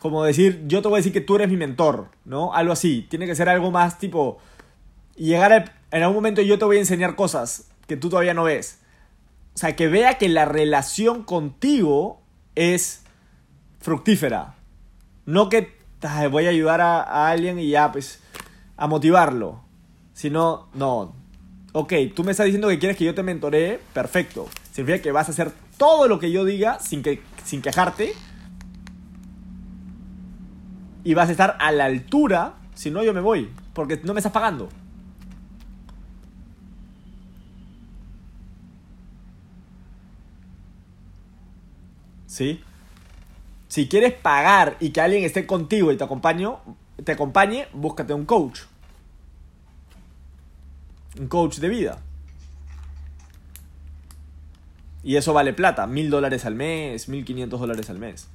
como 0.02 0.24
decir, 0.24 0.64
yo 0.68 0.82
te 0.82 0.88
voy 0.88 0.96
a 0.96 1.00
decir 1.00 1.12
que 1.12 1.20
tú 1.20 1.36
eres 1.36 1.50
mi 1.50 1.58
mentor, 1.58 2.08
¿no? 2.24 2.54
Algo 2.54 2.72
así, 2.72 3.06
tiene 3.10 3.26
que 3.26 3.36
ser 3.36 3.50
algo 3.50 3.72
más 3.72 4.00
tipo, 4.00 4.38
llegar 5.18 5.52
al- 5.52 5.74
en 5.92 6.02
algún 6.04 6.16
momento 6.16 6.42
yo 6.42 6.58
te 6.58 6.64
voy 6.64 6.78
a 6.78 6.80
enseñar 6.80 7.18
cosas 7.18 7.68
que 7.88 7.98
tú 7.98 8.08
todavía 8.10 8.34
no 8.34 8.46
ves. 8.46 8.80
O 9.54 9.58
sea, 9.58 9.76
que 9.76 9.90
vea 9.90 10.18
que 10.18 10.30
la 10.30 10.46
relación 10.46 11.24
contigo 11.24 12.22
es 12.56 13.04
fructífera. 13.82 14.56
No 15.26 15.50
que 15.50 15.78
"Ay, 16.04 16.30
voy 16.30 16.46
a 16.46 16.52
ayudar 16.52 16.80
a, 16.80 17.02
a 17.04 17.30
alguien 17.30 17.60
y 17.60 17.68
ya, 17.72 17.92
pues, 17.92 18.22
a 18.78 18.88
motivarlo. 18.88 19.60
Sino, 20.14 20.70
no. 20.74 21.16
Ok, 21.72 21.94
tú 22.16 22.24
me 22.24 22.32
estás 22.32 22.46
diciendo 22.46 22.68
que 22.68 22.80
quieres 22.80 22.98
que 22.98 23.06
yo 23.06 23.14
te 23.14 23.22
mentoree, 23.22 23.80
perfecto. 23.94 24.48
Significa 24.72 25.04
que 25.04 25.12
vas 25.12 25.28
a 25.28 25.32
hacer 25.32 25.52
todo 25.78 26.08
lo 26.08 26.20
que 26.20 26.32
yo 26.32 26.44
diga 26.44 26.80
sin, 26.80 27.04
que, 27.04 27.22
sin 27.46 27.62
quejarte. 27.62 28.14
Y 31.04 31.14
vas 31.14 31.30
a 31.30 31.32
estar 31.32 31.58
a 31.60 31.72
la 31.72 31.86
altura, 31.86 32.56
si 32.74 32.90
no 32.90 33.04
yo 33.04 33.14
me 33.14 33.22
voy, 33.22 33.50
porque 33.74 34.00
no 34.04 34.14
me 34.14 34.20
estás 34.20 34.32
pagando. 34.32 34.70
¿Sí? 42.26 42.64
Si 43.68 43.88
quieres 43.88 44.14
pagar 44.14 44.76
y 44.80 44.90
que 44.90 45.02
alguien 45.02 45.24
esté 45.24 45.46
contigo 45.46 45.92
y 45.92 45.98
te 45.98 46.04
acompaño, 46.04 46.60
te 47.04 47.12
acompañe, 47.12 47.68
búscate 47.74 48.14
un 48.14 48.26
coach. 48.26 48.62
Un 51.18 51.28
coach 51.28 51.58
de 51.58 51.70
vida. 51.70 52.00
Y 55.04 55.16
eso 55.16 55.34
vale 55.34 55.54
plata, 55.54 55.88
mil 55.88 56.10
dólares 56.10 56.46
al 56.46 56.56
mes, 56.56 57.08
mil 57.08 57.24
quinientos 57.24 57.60
dólares 57.60 57.90
al 57.90 58.00
mes. 58.00 58.28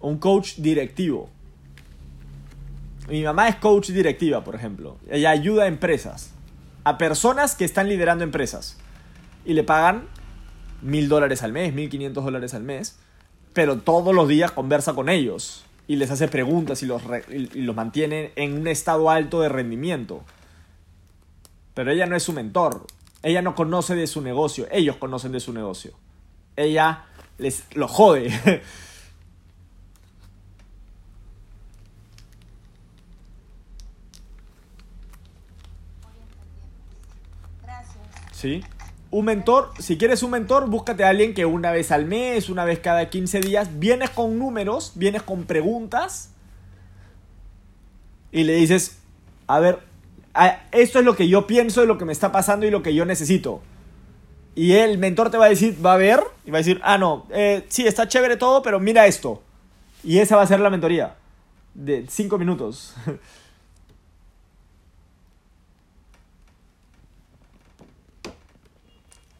Un 0.00 0.18
coach 0.18 0.56
directivo. 0.56 1.28
Mi 3.08 3.22
mamá 3.22 3.48
es 3.48 3.56
coach 3.56 3.90
directiva, 3.90 4.42
por 4.42 4.54
ejemplo. 4.54 4.96
Ella 5.08 5.30
ayuda 5.30 5.64
a 5.64 5.66
empresas, 5.66 6.30
a 6.84 6.98
personas 6.98 7.54
que 7.54 7.64
están 7.64 7.88
liderando 7.88 8.24
empresas. 8.24 8.78
Y 9.44 9.54
le 9.54 9.64
pagan 9.64 10.08
mil 10.80 11.08
dólares 11.08 11.42
al 11.42 11.52
mes, 11.52 11.74
mil 11.74 11.90
quinientos 11.90 12.24
dólares 12.24 12.54
al 12.54 12.62
mes. 12.62 12.96
Pero 13.52 13.78
todos 13.78 14.14
los 14.14 14.28
días 14.28 14.50
conversa 14.50 14.94
con 14.94 15.08
ellos. 15.08 15.64
Y 15.92 15.96
les 15.96 16.10
hace 16.10 16.26
preguntas 16.26 16.82
y 16.82 16.86
los, 16.86 17.04
re- 17.04 17.22
y 17.28 17.60
los 17.60 17.76
mantiene 17.76 18.32
en 18.36 18.54
un 18.58 18.66
estado 18.66 19.10
alto 19.10 19.42
de 19.42 19.50
rendimiento. 19.50 20.24
Pero 21.74 21.90
ella 21.90 22.06
no 22.06 22.16
es 22.16 22.22
su 22.22 22.32
mentor. 22.32 22.86
Ella 23.22 23.42
no 23.42 23.54
conoce 23.54 23.94
de 23.94 24.06
su 24.06 24.22
negocio. 24.22 24.66
Ellos 24.70 24.96
conocen 24.96 25.32
de 25.32 25.40
su 25.40 25.52
negocio. 25.52 25.92
Ella 26.56 27.04
les 27.36 27.64
lo 27.76 27.88
jode. 27.88 28.30
Gracias. 37.62 37.96
¿Sí? 38.32 38.62
Un 39.12 39.26
mentor, 39.26 39.72
si 39.78 39.98
quieres 39.98 40.22
un 40.22 40.30
mentor, 40.30 40.70
búscate 40.70 41.04
a 41.04 41.10
alguien 41.10 41.34
que 41.34 41.44
una 41.44 41.70
vez 41.70 41.92
al 41.92 42.06
mes, 42.06 42.48
una 42.48 42.64
vez 42.64 42.78
cada 42.78 43.10
15 43.10 43.40
días, 43.40 43.78
vienes 43.78 44.08
con 44.08 44.38
números, 44.38 44.92
vienes 44.94 45.22
con 45.22 45.44
preguntas 45.44 46.30
y 48.32 48.44
le 48.44 48.54
dices, 48.54 48.96
a 49.46 49.60
ver, 49.60 49.80
esto 50.70 50.98
es 50.98 51.04
lo 51.04 51.14
que 51.14 51.28
yo 51.28 51.46
pienso, 51.46 51.82
de 51.82 51.86
lo 51.86 51.98
que 51.98 52.06
me 52.06 52.12
está 52.12 52.32
pasando 52.32 52.64
y 52.64 52.70
lo 52.70 52.82
que 52.82 52.94
yo 52.94 53.04
necesito. 53.04 53.60
Y 54.54 54.72
el 54.72 54.96
mentor 54.96 55.30
te 55.30 55.36
va 55.36 55.44
a 55.44 55.50
decir, 55.50 55.76
va 55.84 55.92
a 55.92 55.98
ver 55.98 56.20
y 56.46 56.50
va 56.50 56.56
a 56.56 56.60
decir, 56.60 56.80
ah, 56.82 56.96
no, 56.96 57.26
eh, 57.34 57.66
sí, 57.68 57.86
está 57.86 58.08
chévere 58.08 58.38
todo, 58.38 58.62
pero 58.62 58.80
mira 58.80 59.06
esto. 59.06 59.42
Y 60.02 60.20
esa 60.20 60.36
va 60.36 60.42
a 60.42 60.46
ser 60.46 60.60
la 60.60 60.70
mentoría 60.70 61.16
de 61.74 62.06
5 62.08 62.38
minutos. 62.38 62.94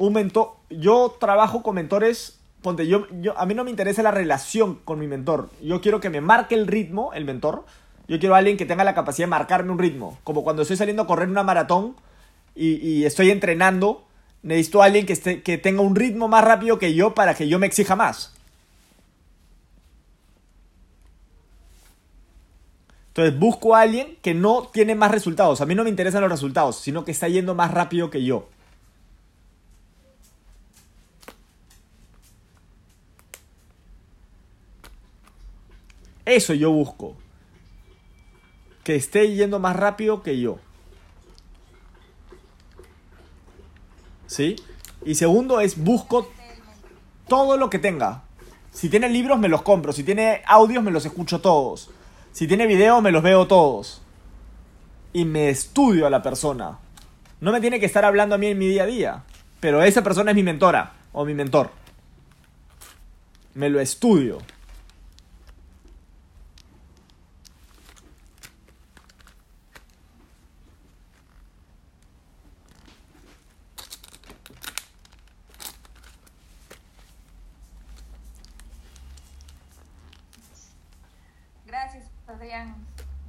un 0.07 0.15
mentor. 0.15 0.55
Yo 0.69 1.17
trabajo 1.21 1.63
con 1.63 1.77
mentores. 1.77 2.41
Ponte, 2.61 2.89
yo, 2.89 3.07
yo, 3.21 3.39
a 3.39 3.47
mí 3.47 3.55
no 3.55 3.63
me 3.63 3.71
interesa 3.71 4.03
la 4.03 4.11
relación 4.11 4.81
con 4.85 4.99
mi 4.99 5.07
mentor. 5.07 5.49
Yo 5.63 5.81
quiero 5.81 6.01
que 6.01 6.11
me 6.11 6.21
marque 6.21 6.57
el 6.57 6.67
ritmo, 6.67 7.13
el 7.13 7.25
mentor. 7.25 7.65
Yo 8.09 8.19
quiero 8.19 8.35
a 8.35 8.39
alguien 8.39 8.57
que 8.57 8.67
tenga 8.67 8.83
la 8.83 8.95
capacidad 8.95 9.27
de 9.27 9.31
marcarme 9.31 9.71
un 9.71 9.79
ritmo. 9.79 10.19
Como 10.25 10.43
cuando 10.43 10.63
estoy 10.63 10.77
saliendo 10.77 11.03
a 11.03 11.07
correr 11.07 11.29
una 11.29 11.45
maratón 11.45 11.95
y, 12.57 12.75
y 12.85 13.05
estoy 13.05 13.31
entrenando, 13.31 14.05
necesito 14.43 14.83
a 14.83 14.87
alguien 14.87 15.07
que, 15.07 15.13
esté, 15.13 15.43
que 15.43 15.57
tenga 15.57 15.83
un 15.83 15.95
ritmo 15.95 16.27
más 16.27 16.45
rápido 16.45 16.81
que 16.81 16.95
yo 16.95 17.15
para 17.15 17.35
que 17.35 17.47
yo 17.47 17.61
me 17.61 17.69
exija 17.69 17.95
más. 17.95 18.35
Entonces 23.09 23.39
busco 23.39 23.77
a 23.77 23.83
alguien 23.83 24.17
que 24.21 24.35
no 24.35 24.69
tiene 24.73 24.97
más 24.97 25.13
resultados. 25.13 25.61
A 25.61 25.67
mí 25.67 25.77
no 25.77 25.85
me 25.85 25.91
interesan 25.91 26.23
los 26.23 26.31
resultados, 26.31 26.77
sino 26.77 27.05
que 27.05 27.13
está 27.13 27.29
yendo 27.29 27.55
más 27.55 27.71
rápido 27.71 28.11
que 28.11 28.25
yo. 28.25 28.49
Eso 36.25 36.55
yo 36.55 36.71
busco. 36.71 37.17
Que 38.85 38.97
esté 38.97 39.35
yendo 39.35 39.59
más 39.59 39.77
rápido 39.77 40.23
que 40.23 40.41
yo. 40.41 40.59
¿Sí? 44.27 44.57
Y 45.05 45.17
segundo 45.17 45.61
es 45.61 45.77
busco 45.77 46.29
todo 47.29 47.57
lo 47.57 47.71
que 47.71 47.79
tenga. 47.79 48.23
Si 48.73 48.89
tiene 48.89 49.09
libros 49.09 49.39
me 49.39 49.49
los 49.49 49.63
compro. 49.63 49.93
Si 49.93 50.05
tiene 50.05 50.43
audios 50.47 50.83
me 50.83 50.91
los 50.91 51.05
escucho 51.05 51.41
todos. 51.41 51.91
Si 52.33 52.47
tiene 52.47 52.67
videos 52.67 53.03
me 53.03 53.13
los 53.13 53.23
veo 53.23 53.47
todos. 53.47 54.01
Y 55.13 55.25
me 55.25 55.49
estudio 55.49 56.07
a 56.07 56.11
la 56.11 56.23
persona. 56.23 56.79
No 57.41 57.53
me 57.53 57.61
tiene 57.61 57.81
que 57.81 57.87
estar 57.87 58.05
hablando 58.05 58.37
a 58.37 58.39
mí 58.39 58.47
en 58.47 58.59
mi 58.59 58.69
día 58.69 58.85
a 58.85 58.87
día. 58.87 59.25
Pero 59.61 59.83
esa 59.83 60.03
persona 60.03 60.31
es 60.31 60.35
mi 60.35 60.43
mentora 60.43 60.95
o 61.13 61.25
mi 61.25 61.35
mentor. 61.35 61.71
Me 63.55 63.69
lo 63.69 63.81
estudio. 63.81 64.39
Gracias, 81.67 82.05
Adrián. 82.27 82.75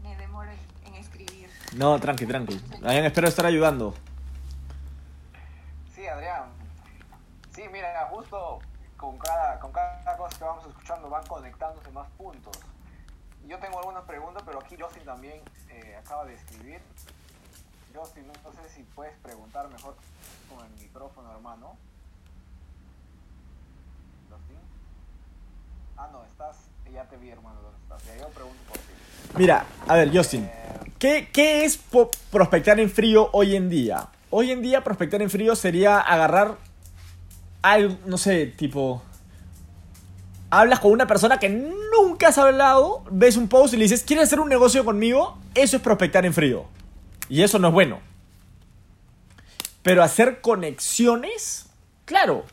Me 0.02 0.16
demoro 0.18 0.50
en, 0.52 0.94
en 0.94 0.96
escribir. 0.96 1.50
No, 1.84 2.00
tranqui, 2.00 2.26
tranqui. 2.26 2.56
Adrián, 2.82 3.04
espero 3.04 3.28
estar 3.28 3.46
ayudando. 3.46 3.94
Sí, 5.94 6.08
Adrián. 6.08 6.46
Sí, 7.54 7.64
mira, 7.74 8.08
justo 8.10 8.60
con 8.96 9.18
cada, 9.18 9.60
con 9.60 9.74
cada 9.74 10.16
cosa 10.16 10.38
que 10.38 10.46
vamos 10.46 10.66
escuchando 10.66 11.10
van 11.10 11.28
conectándose 11.28 11.92
más 11.92 12.10
puntos. 12.12 12.58
Yo 13.50 13.60
tengo 13.60 13.80
algunas 13.80 14.06
preguntas, 14.06 14.44
pero 14.46 14.62
aquí 14.62 14.78
Justin 14.80 15.04
también 15.04 15.42
eh, 15.72 15.98
acaba 15.98 16.24
de 16.24 16.36
escribir. 16.36 16.82
Justin, 17.94 18.28
no, 18.28 18.54
sé 18.54 18.70
si 18.70 18.84
puedes 18.96 19.18
preguntar 19.18 19.68
mejor 19.68 19.98
con 20.48 20.66
el 20.66 20.72
micrófono, 20.82 21.34
hermano. 21.34 21.76
Justin. 24.30 24.60
Ah, 25.98 26.08
no, 26.14 26.24
estás. 26.24 26.73
Ya 26.92 27.08
te 27.08 27.18
vi, 27.18 27.30
hermano, 27.30 27.60
¿dónde 27.62 27.78
estás? 27.82 28.04
Ya 28.06 28.22
yo 28.22 28.30
pregunto 28.30 28.58
por 28.68 28.78
ti. 28.78 28.84
Mira, 29.38 29.66
a 29.88 29.96
ver, 29.96 30.16
Justin. 30.16 30.44
Eh, 30.44 30.92
¿Qué, 31.00 31.30
qué 31.32 31.66
es 31.66 31.80
prospectar 32.32 32.80
en 32.80 32.90
frío 32.90 33.30
hoy 33.34 33.56
en 33.56 33.70
día? 33.70 34.08
Hoy 34.30 34.52
en 34.52 34.62
día 34.62 34.84
prospectar 34.84 35.22
en 35.22 35.30
frío 35.30 35.56
sería 35.56 36.00
agarrar 36.00 36.58
algo, 37.62 37.98
no 38.06 38.18
sé, 38.18 38.48
tipo... 38.48 39.02
Hablas 40.50 40.80
con 40.80 40.92
una 40.92 41.08
persona 41.08 41.40
que 41.40 41.50
nunca 41.50 42.28
has 42.28 42.38
hablado, 42.38 43.04
ves 43.10 43.38
un 43.38 43.48
post 43.48 43.74
y 43.74 43.78
le 43.78 43.86
dices, 43.86 44.04
¿quieres 44.04 44.26
hacer 44.26 44.40
un 44.40 44.50
negocio 44.50 44.86
conmigo? 44.86 45.40
Eso 45.56 45.78
es 45.78 45.82
prospectar 45.82 46.26
en 46.28 46.34
frío. 46.34 46.66
Y 47.28 47.42
eso 47.42 47.58
no 47.58 47.70
es 47.70 47.74
bueno. 47.74 48.00
Pero 49.82 50.04
hacer 50.04 50.42
conexiones, 50.42 51.68
claro. 52.06 52.46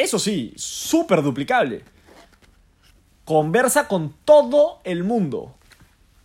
Eso 0.00 0.18
sí, 0.18 0.54
súper 0.56 1.20
duplicable. 1.20 1.84
Conversa 3.26 3.86
con 3.86 4.14
todo 4.24 4.80
el 4.84 5.04
mundo. 5.04 5.54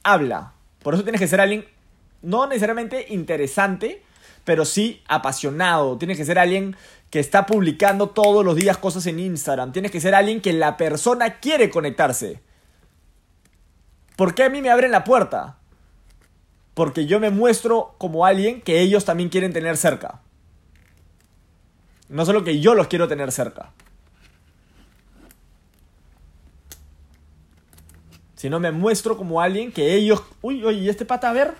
Habla. 0.02 0.54
Por 0.82 0.94
eso 0.94 1.04
tienes 1.04 1.20
que 1.20 1.28
ser 1.28 1.42
alguien 1.42 1.66
no 2.22 2.48
necesariamente 2.48 3.08
interesante, 3.10 4.02
pero 4.46 4.64
sí 4.64 5.04
apasionado. 5.10 5.98
Tienes 5.98 6.16
que 6.16 6.24
ser 6.24 6.40
alguien 6.40 6.78
que 7.10 7.20
está 7.20 7.46
publicando 7.46 8.08
todos 8.08 8.46
los 8.46 8.56
días 8.56 8.78
cosas 8.78 9.08
en 9.08 9.20
Instagram. 9.20 9.74
Tienes 9.74 9.92
que 9.92 10.00
ser 10.00 10.16
alguien 10.16 10.40
que 10.40 10.54
la 10.54 10.78
persona 10.78 11.42
quiere 11.42 11.70
conectarse. 11.70 12.40
¿Por 14.16 14.36
qué 14.36 14.44
a 14.44 14.50
mí 14.50 14.62
me 14.62 14.70
abren 14.70 14.92
la 14.92 15.04
puerta? 15.04 15.58
Porque 16.74 17.08
yo 17.08 17.20
me 17.20 17.30
muestro 17.30 17.94
como 17.98 18.26
alguien 18.26 18.62
que 18.62 18.80
ellos 18.80 19.04
también 19.04 19.28
quieren 19.28 19.52
tener 19.52 19.76
cerca. 19.76 20.22
No 22.10 22.26
solo 22.26 22.44
que 22.44 22.60
yo 22.60 22.76
los 22.76 22.88
quiero 22.88 23.08
tener 23.08 23.32
cerca. 23.32 23.72
Sino 28.36 28.60
me 28.60 28.72
muestro 28.72 29.18
como 29.18 29.42
alguien 29.42 29.72
que 29.72 29.96
ellos... 29.96 30.22
Uy, 30.42 30.64
oye, 30.64 30.80
¿y 30.80 30.90
este 30.90 31.06
pata 31.06 31.30
a 31.30 31.34
ver? 31.34 31.54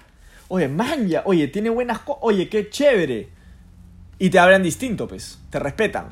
Oye, 0.48 0.68
manja, 0.68 1.24
oye, 1.26 1.48
tiene 1.48 1.70
buenas 1.70 2.00
cosas. 2.00 2.22
Oye, 2.24 2.50
qué 2.50 2.70
chévere. 2.70 3.30
Y 4.20 4.30
te 4.30 4.40
hablan 4.40 4.62
distinto, 4.62 5.08
pues. 5.08 5.40
Te 5.50 5.60
respetan. 5.60 6.10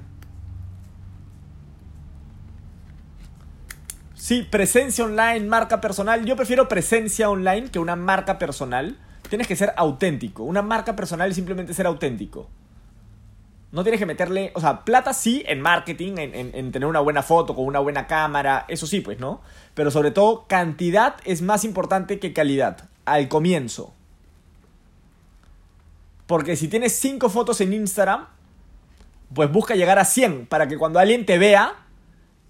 Sí, 4.16 4.48
presencia 4.50 5.04
online, 5.04 5.42
marca 5.42 5.82
personal. 5.82 6.26
Yo 6.26 6.36
prefiero 6.36 6.68
presencia 6.68 7.30
online 7.30 7.70
que 7.70 7.80
una 7.80 7.96
marca 7.96 8.40
personal. 8.40 8.98
Tienes 9.30 9.48
que 9.48 9.56
ser 9.56 9.74
auténtico. 9.76 10.44
Una 10.44 10.62
marca 10.62 10.96
personal 10.96 11.30
es 11.30 11.36
simplemente 11.36 11.74
ser 11.74 11.86
auténtico. 11.86 12.50
No 13.74 13.84
tienes 13.84 14.00
que 14.00 14.06
meterle, 14.06 14.52
o 14.56 14.62
sea, 14.62 14.86
plata 14.86 15.14
sí 15.14 15.44
en 15.48 15.60
marketing, 15.60 16.14
en, 16.18 16.34
en- 16.36 16.52
en 16.56 16.72
tener 16.72 16.88
una 16.88 17.02
buena 17.02 17.24
foto 17.24 17.56
con 17.56 17.66
una 17.66 17.80
buena 17.80 18.08
cámara, 18.08 18.66
eso 18.70 18.88
sí, 18.88 19.02
pues, 19.02 19.20
¿no? 19.20 19.42
Pero 19.74 19.92
sobre 19.92 20.12
todo, 20.12 20.46
cantidad 20.48 21.16
es 21.26 21.42
más 21.42 21.66
importante 21.66 22.20
que 22.20 22.32
calidad, 22.34 22.88
al 23.04 23.28
comienzo. 23.28 23.94
Porque 26.28 26.56
si 26.56 26.68
tienes 26.68 26.94
5 27.00 27.30
fotos 27.30 27.60
en 27.62 27.74
Instagram, 27.74 28.28
pues 29.34 29.52
busca 29.52 29.76
llegar 29.76 30.00
a 30.00 30.06
100 30.06 30.46
para 30.46 30.68
que 30.68 30.78
cuando 30.78 31.00
alguien 31.00 31.26
te 31.26 31.38
vea, 31.38 31.74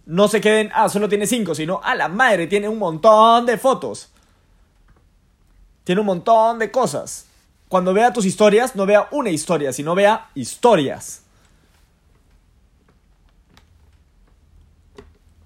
no 0.06 0.28
se 0.28 0.42
queden, 0.42 0.70
ah, 0.74 0.90
solo 0.90 1.10
tiene 1.10 1.26
5, 1.26 1.56
sino, 1.56 1.80
a 1.84 1.96
la 1.96 2.08
madre, 2.10 2.48
tiene 2.48 2.68
un 2.70 2.78
montón 2.78 3.46
de 3.46 3.58
fotos. 3.58 4.12
Tiene 5.86 6.02
un 6.02 6.08
montón 6.08 6.60
de 6.60 6.70
cosas. 6.72 7.28
Cuando 7.74 7.92
vea 7.92 8.14
tus 8.14 8.26
historias, 8.26 8.76
no 8.76 8.86
vea 8.86 9.08
una 9.10 9.32
historia, 9.32 9.74
sino 9.74 9.96
vea 9.96 10.30
historias. 10.36 11.24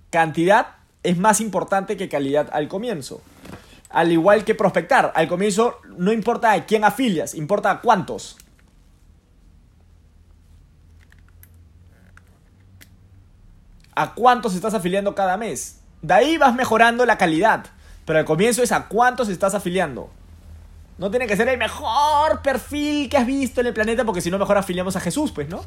Cantidad 0.10 0.76
es 1.04 1.18
más 1.18 1.40
importante 1.40 1.96
que 1.96 2.10
calidad 2.10 2.50
al 2.52 2.68
comienzo. 2.68 3.22
Al 3.90 4.12
igual 4.12 4.44
que 4.44 4.56
prospectar, 4.56 5.13
al 5.16 5.30
comienzo 5.30 5.80
no 5.98 6.12
importa 6.12 6.52
a 6.52 6.66
quién 6.66 6.84
afilias, 6.84 7.34
importa 7.34 7.72
a 7.72 7.80
cuántos. 7.80 8.36
A 13.96 14.16
cuántos 14.16 14.54
estás 14.54 14.74
afiliando 14.74 15.16
cada 15.16 15.38
mes. 15.38 15.80
De 16.02 16.13
ahí 16.13 16.38
vas 16.38 16.54
mejorando 16.54 17.06
la 17.06 17.18
calidad. 17.18 17.68
Pero 18.04 18.20
al 18.20 18.26
comienzo 18.26 18.63
es 18.63 18.74
a 18.74 18.90
cuántos 18.90 19.30
estás 19.30 19.54
afiliando. 19.56 20.12
No 20.98 21.12
tiene 21.12 21.28
que 21.28 21.36
ser 21.36 21.48
el 21.48 21.58
mejor 21.58 22.42
perfil 22.42 23.10
que 23.10 23.18
has 23.18 23.26
visto 23.26 23.62
en 23.62 23.68
el 23.68 23.74
planeta, 23.74 24.04
porque 24.04 24.22
si 24.22 24.32
no, 24.32 24.40
mejor 24.40 24.58
afiliamos 24.58 24.96
a 24.96 25.00
Jesús, 25.00 25.32
pues, 25.32 25.48
¿no? 25.48 25.64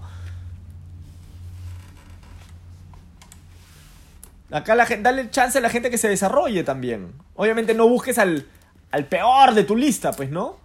Acá 4.50 4.74
la 4.74 4.86
gente, 4.86 5.04
dale 5.04 5.30
chance 5.30 5.58
a 5.58 5.60
la 5.60 5.70
gente 5.70 5.90
que 5.90 5.98
se 5.98 6.08
desarrolle 6.08 6.64
también. 6.64 7.12
Obviamente 7.36 7.74
no 7.74 7.88
busques 7.88 8.18
al, 8.18 8.48
al 8.90 9.04
peor 9.04 9.54
de 9.54 9.62
tu 9.62 9.76
lista, 9.76 10.10
pues, 10.12 10.30
¿no? 10.30 10.56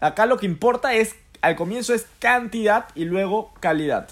Acá 0.00 0.26
lo 0.26 0.36
que 0.36 0.46
importa 0.46 0.94
es, 0.94 1.14
al 1.40 1.54
comienzo 1.54 1.94
es 1.94 2.06
cantidad 2.18 2.86
y 2.96 3.04
luego 3.04 3.54
calidad. 3.60 4.08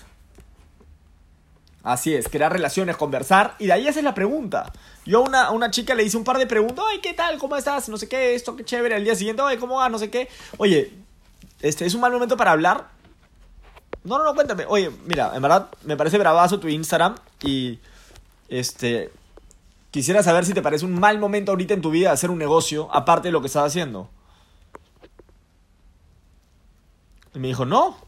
Así 1.82 2.14
es, 2.14 2.28
crear 2.28 2.52
relaciones, 2.52 2.96
conversar. 2.96 3.56
Y 3.58 3.66
de 3.66 3.72
ahí 3.72 3.88
esa 3.88 3.98
es 3.98 4.04
la 4.04 4.14
pregunta. 4.14 4.72
Yo 5.04 5.18
a 5.18 5.22
una, 5.22 5.44
a 5.46 5.50
una 5.50 5.70
chica 5.70 5.94
le 5.94 6.04
hice 6.04 6.16
un 6.16 6.24
par 6.24 6.38
de 6.38 6.46
preguntas. 6.46 6.84
Ay, 6.88 7.00
¿qué 7.00 7.12
tal? 7.12 7.38
¿Cómo 7.38 7.56
estás? 7.56 7.88
No 7.88 7.96
sé 7.96 8.08
qué, 8.08 8.34
esto, 8.34 8.54
qué 8.54 8.64
chévere. 8.64 8.94
Al 8.94 9.04
día 9.04 9.16
siguiente, 9.16 9.42
ay, 9.44 9.56
¿cómo 9.56 9.76
va? 9.76 9.88
No 9.88 9.98
sé 9.98 10.08
qué. 10.08 10.28
Oye, 10.58 10.92
este 11.60 11.84
es 11.84 11.94
un 11.94 12.00
mal 12.00 12.12
momento 12.12 12.36
para 12.36 12.52
hablar. 12.52 12.88
No, 14.04 14.18
no, 14.18 14.24
no, 14.24 14.34
cuéntame. 14.34 14.64
Oye, 14.68 14.90
mira, 15.06 15.32
en 15.34 15.42
verdad 15.42 15.70
me 15.84 15.96
parece 15.96 16.18
bravazo 16.18 16.60
tu 16.60 16.68
Instagram. 16.68 17.16
Y 17.42 17.80
este. 18.48 19.10
Quisiera 19.90 20.22
saber 20.22 20.46
si 20.46 20.54
te 20.54 20.62
parece 20.62 20.86
un 20.86 20.98
mal 20.98 21.18
momento 21.18 21.52
ahorita 21.52 21.74
en 21.74 21.82
tu 21.82 21.90
vida 21.90 22.12
hacer 22.12 22.30
un 22.30 22.38
negocio, 22.38 22.88
aparte 22.94 23.28
de 23.28 23.32
lo 23.32 23.40
que 23.40 23.48
estás 23.48 23.66
haciendo. 23.66 24.08
Y 27.34 27.38
me 27.38 27.48
dijo, 27.48 27.66
no. 27.66 27.98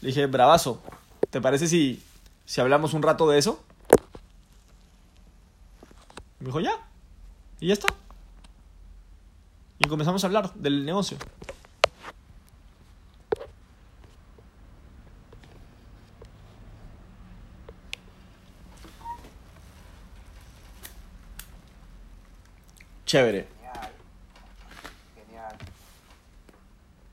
Le 0.00 0.08
dije, 0.08 0.26
bravazo. 0.26 0.80
¿Te 1.28 1.40
parece 1.40 1.68
si 1.68 2.02
si 2.50 2.60
hablamos 2.60 2.94
un 2.94 3.02
rato 3.04 3.30
de 3.30 3.38
eso. 3.38 3.62
Me 6.40 6.46
dijo, 6.46 6.58
ya. 6.58 6.72
Y 7.60 7.68
ya 7.68 7.74
está. 7.74 7.94
Y 9.78 9.86
comenzamos 9.86 10.24
a 10.24 10.26
hablar 10.26 10.52
del 10.54 10.84
negocio. 10.84 11.16
Chévere. 23.06 23.46
Genial. 23.60 23.92
Genial. 25.14 25.56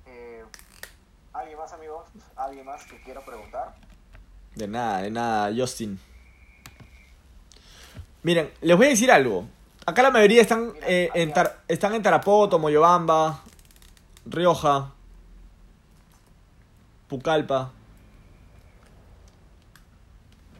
Eh, 0.07 0.43
¿Alguien 1.31 1.59
más, 1.59 1.71
amigos? 1.73 2.07
¿Alguien 2.35 2.65
más 2.65 2.83
que 2.85 2.99
quiera 3.03 3.23
preguntar? 3.23 3.66
De 4.57 4.67
nada, 4.67 5.03
de 5.03 5.11
nada, 5.11 5.53
Justin. 5.55 5.99
Miren, 8.23 8.49
les 8.61 8.75
voy 8.75 8.87
a 8.87 8.89
decir 8.89 9.11
algo. 9.11 9.47
Acá 9.85 10.01
la 10.01 10.09
mayoría 10.09 10.41
están, 10.41 10.73
eh, 10.87 11.09
en, 11.13 11.31
Tar- 11.31 11.61
están 11.67 11.93
en 11.93 12.01
Tarapoto, 12.01 12.57
Moyobamba, 12.57 13.43
Rioja, 14.25 14.91
Pucallpa. 17.07 17.71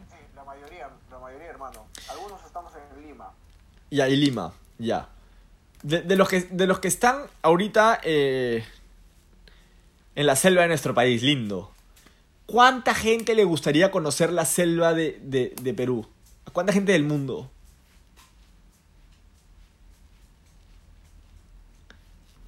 Sí, 0.08 0.16
la 0.36 0.44
mayoría, 0.44 0.88
la 1.10 1.18
mayoría, 1.18 1.48
hermano. 1.48 1.84
Algunos 2.08 2.42
estamos 2.44 2.72
en 2.76 3.02
Lima. 3.08 3.32
Y 3.90 4.00
ahí 4.00 4.14
Lima, 4.16 4.52
ya. 4.78 5.08
De, 5.82 6.02
de 6.02 6.14
los 6.14 6.28
que, 6.28 6.42
de 6.42 6.66
los 6.68 6.78
que 6.78 6.86
están 6.88 7.22
ahorita 7.42 7.98
eh, 8.04 8.64
en 10.14 10.26
la 10.26 10.36
selva 10.36 10.62
de 10.62 10.68
nuestro 10.68 10.94
país, 10.94 11.20
lindo. 11.22 11.72
¿Cuánta 12.48 12.94
gente 12.94 13.34
le 13.34 13.44
gustaría 13.44 13.90
conocer 13.90 14.32
la 14.32 14.46
selva 14.46 14.94
de, 14.94 15.20
de, 15.22 15.54
de 15.60 15.74
Perú? 15.74 16.06
¿A 16.46 16.50
cuánta 16.50 16.72
gente 16.72 16.92
del 16.92 17.04
mundo? 17.04 17.50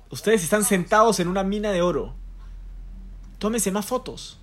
Ustedes 0.08 0.42
están 0.42 0.64
sentados 0.64 1.20
en 1.20 1.28
una 1.28 1.44
mina 1.44 1.70
de 1.70 1.82
oro. 1.82 2.14
Tómense 3.38 3.70
más 3.70 3.84
fotos. 3.84 4.38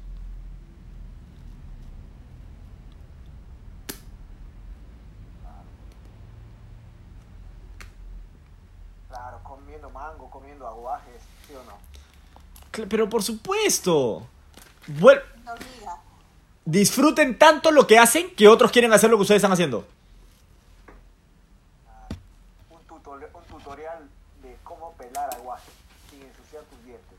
Claro, 9.09 9.39
comiendo 9.43 9.89
mango, 9.89 10.29
comiendo 10.29 10.67
aguajes, 10.67 11.21
¿sí 11.47 11.53
o 11.55 11.63
no? 11.63 12.87
Pero 12.89 13.09
por 13.09 13.23
supuesto. 13.23 14.27
Vuel- 14.87 15.21
No 15.21 15.27
diga. 15.27 15.36
Disfruten 16.67 17.37
tanto 17.39 17.71
lo 17.71 17.87
que 17.87 17.97
hacen 17.97 18.29
que 18.35 18.47
otros 18.49 18.71
quieren 18.73 18.91
hacer 18.93 19.09
lo 19.09 19.15
que 19.17 19.21
ustedes 19.21 19.39
están 19.39 19.53
haciendo. 19.53 19.87
Ah, 21.87 22.07
un, 22.69 22.79
tutor- 22.85 23.29
un 23.33 23.43
tutorial 23.57 24.09
de 24.43 24.57
cómo 24.65 24.93
pelar 24.97 25.33
aguajes 25.33 25.73
sin 26.11 26.21
ensuciar 26.23 26.63
tus 26.65 26.83
dientes. 26.85 27.17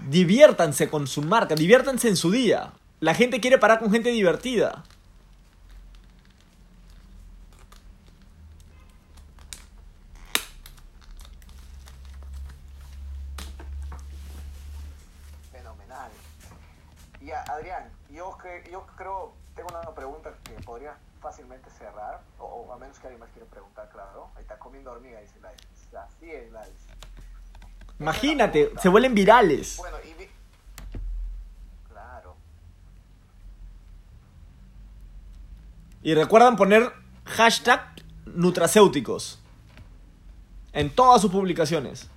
Diviértanse 0.08 0.88
con 0.88 1.06
su 1.06 1.22
marca, 1.22 1.54
diviértanse 1.54 2.08
en 2.08 2.16
su 2.16 2.30
día. 2.30 2.72
La 3.00 3.14
gente 3.14 3.40
quiere 3.40 3.58
parar 3.58 3.78
con 3.80 3.90
gente 3.90 4.10
divertida. 4.10 4.84
Fenomenal. 15.96 16.10
Y 17.20 17.30
a- 17.30 17.42
Adrián, 17.42 17.90
yo, 18.10 18.36
cre- 18.38 18.68
yo 18.70 18.86
creo, 18.96 19.32
tengo 19.54 19.68
una 19.70 19.90
pregunta 19.94 20.30
que 20.44 20.52
podría 20.62 20.96
fácilmente 21.20 21.70
cerrar, 21.70 22.20
o, 22.38 22.44
o 22.44 22.72
a 22.72 22.78
menos 22.78 22.98
que 22.98 23.06
alguien 23.06 23.20
más 23.20 23.30
quiera 23.30 23.48
preguntar, 23.48 23.88
claro. 23.90 24.30
Ahí 24.36 24.42
está 24.42 24.58
comiendo 24.58 24.92
hormiga, 24.92 25.20
dice 25.20 25.40
Lais. 25.40 25.56
Así 25.96 26.30
es, 26.30 26.52
Lais. 26.52 26.72
Imagínate, 27.98 28.72
se 28.80 28.88
vuelven 28.88 29.14
virales. 29.14 29.76
Bueno, 29.78 29.96
y 30.04 30.12
vi- 30.14 30.30
Claro. 31.88 32.36
Y 36.02 36.14
recuerdan 36.14 36.56
poner 36.56 36.92
hashtag 37.24 37.80
nutracéuticos 38.26 39.40
en 40.72 40.94
todas 40.94 41.22
sus 41.22 41.30
publicaciones. 41.32 42.08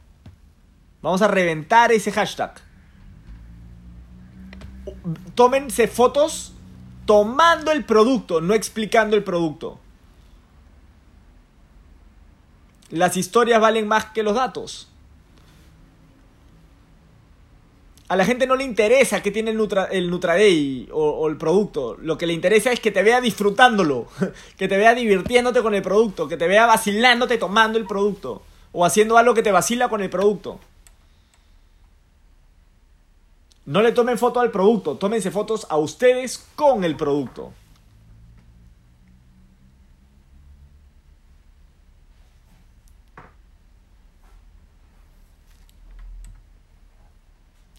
Vamos 1.02 1.22
a 1.22 1.28
reventar 1.30 1.92
ese 1.94 2.12
hashtag. 2.12 2.54
Tómense 5.36 5.88
fotos 5.88 6.54
tomando 7.06 7.72
el 7.72 7.86
producto, 7.86 8.42
no 8.42 8.54
explicando 8.54 9.16
el 9.16 9.24
producto. 9.24 9.80
Las 12.92 13.18
historias 13.18 13.60
valen 13.60 13.88
más 13.88 14.06
que 14.06 14.24
los 14.24 14.36
datos. 14.36 14.90
A 18.08 18.16
la 18.16 18.26
gente 18.26 18.48
no 18.48 18.56
le 18.56 18.64
interesa 18.64 19.22
qué 19.22 19.30
tiene 19.30 19.52
el, 19.52 19.58
Nutra, 19.58 19.86
el 19.86 20.10
Nutraday 20.10 20.90
o 20.92 21.28
el 21.28 21.38
producto. 21.38 21.96
Lo 22.02 22.18
que 22.18 22.26
le 22.26 22.34
interesa 22.34 22.72
es 22.72 22.80
que 22.80 22.92
te 22.92 23.04
vea 23.04 23.22
disfrutándolo, 23.22 24.08
que 24.58 24.68
te 24.68 24.78
vea 24.78 24.96
divirtiéndote 24.96 25.62
con 25.62 25.76
el 25.76 25.84
producto, 25.84 26.28
que 26.28 26.38
te 26.38 26.48
vea 26.48 26.66
vacilándote 26.66 27.38
tomando 27.38 27.78
el 27.78 27.86
producto 27.86 28.42
o 28.72 28.86
haciendo 28.86 29.18
algo 29.18 29.34
que 29.34 29.44
te 29.44 29.52
vacila 29.52 29.90
con 29.90 30.02
el 30.02 30.10
producto. 30.10 30.60
No 33.70 33.84
le 33.84 33.92
tomen 33.92 34.18
foto 34.18 34.40
al 34.40 34.50
producto, 34.50 34.98
tómense 34.98 35.30
fotos 35.30 35.68
a 35.70 35.78
ustedes 35.78 36.44
con 36.56 36.84
el 36.84 36.96
producto. 36.96 37.54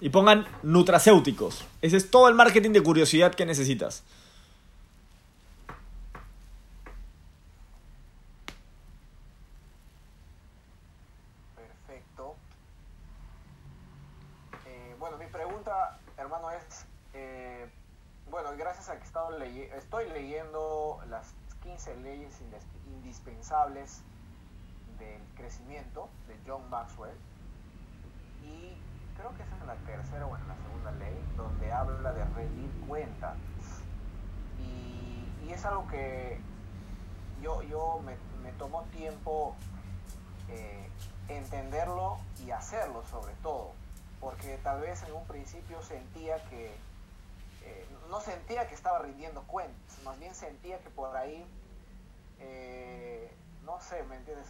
Y 0.00 0.10
pongan 0.10 0.46
nutracéuticos. 0.62 1.64
Ese 1.82 1.96
es 1.96 2.08
todo 2.08 2.28
el 2.28 2.36
marketing 2.36 2.70
de 2.70 2.84
curiosidad 2.84 3.34
que 3.34 3.44
necesitas. 3.44 4.04
Perfecto. 11.56 12.36
Eh, 14.66 14.96
bueno, 14.98 15.18
mi 15.18 15.26
pregunta, 15.26 15.98
hermano, 16.16 16.50
es, 16.50 16.86
eh, 17.14 17.68
bueno, 18.30 18.50
gracias 18.56 18.79
que 18.98 19.76
estoy 19.76 20.08
leyendo 20.10 21.00
las 21.08 21.34
15 21.62 21.96
leyes 21.96 22.40
indispensables 22.86 24.02
del 24.98 25.22
crecimiento 25.36 26.08
de 26.26 26.36
John 26.46 26.68
Maxwell. 26.70 27.16
Y 28.42 28.74
creo 29.16 29.34
que 29.36 29.42
es 29.42 29.52
en 29.60 29.66
la 29.66 29.74
tercera 29.86 30.26
o 30.26 30.36
en 30.36 30.48
la 30.48 30.56
segunda 30.56 30.92
ley 30.92 31.16
donde 31.36 31.72
habla 31.72 32.12
de 32.12 32.24
rendir 32.24 32.70
cuenta 32.88 33.34
y, 34.58 35.46
y 35.46 35.52
es 35.52 35.64
algo 35.64 35.86
que 35.88 36.40
yo, 37.42 37.62
yo 37.62 38.00
me, 38.04 38.16
me 38.42 38.52
tomó 38.58 38.82
tiempo 38.84 39.54
eh, 40.48 40.88
entenderlo 41.28 42.18
y 42.44 42.50
hacerlo 42.50 43.04
sobre 43.10 43.34
todo 43.42 43.72
porque 44.20 44.58
tal 44.62 44.80
vez 44.80 45.02
en 45.04 45.14
un 45.14 45.24
principio 45.26 45.80
sentía 45.82 46.42
que 46.48 46.74
no 48.10 48.20
sentía 48.20 48.68
que 48.68 48.74
estaba 48.74 48.98
rindiendo 48.98 49.42
cuentas, 49.46 49.98
más 50.02 50.18
bien 50.18 50.34
sentía 50.34 50.80
que 50.80 50.90
por 50.90 51.16
ahí, 51.16 51.46
eh, 52.40 53.32
no 53.64 53.80
sé, 53.80 54.02
¿me 54.02 54.16
entiendes? 54.16 54.48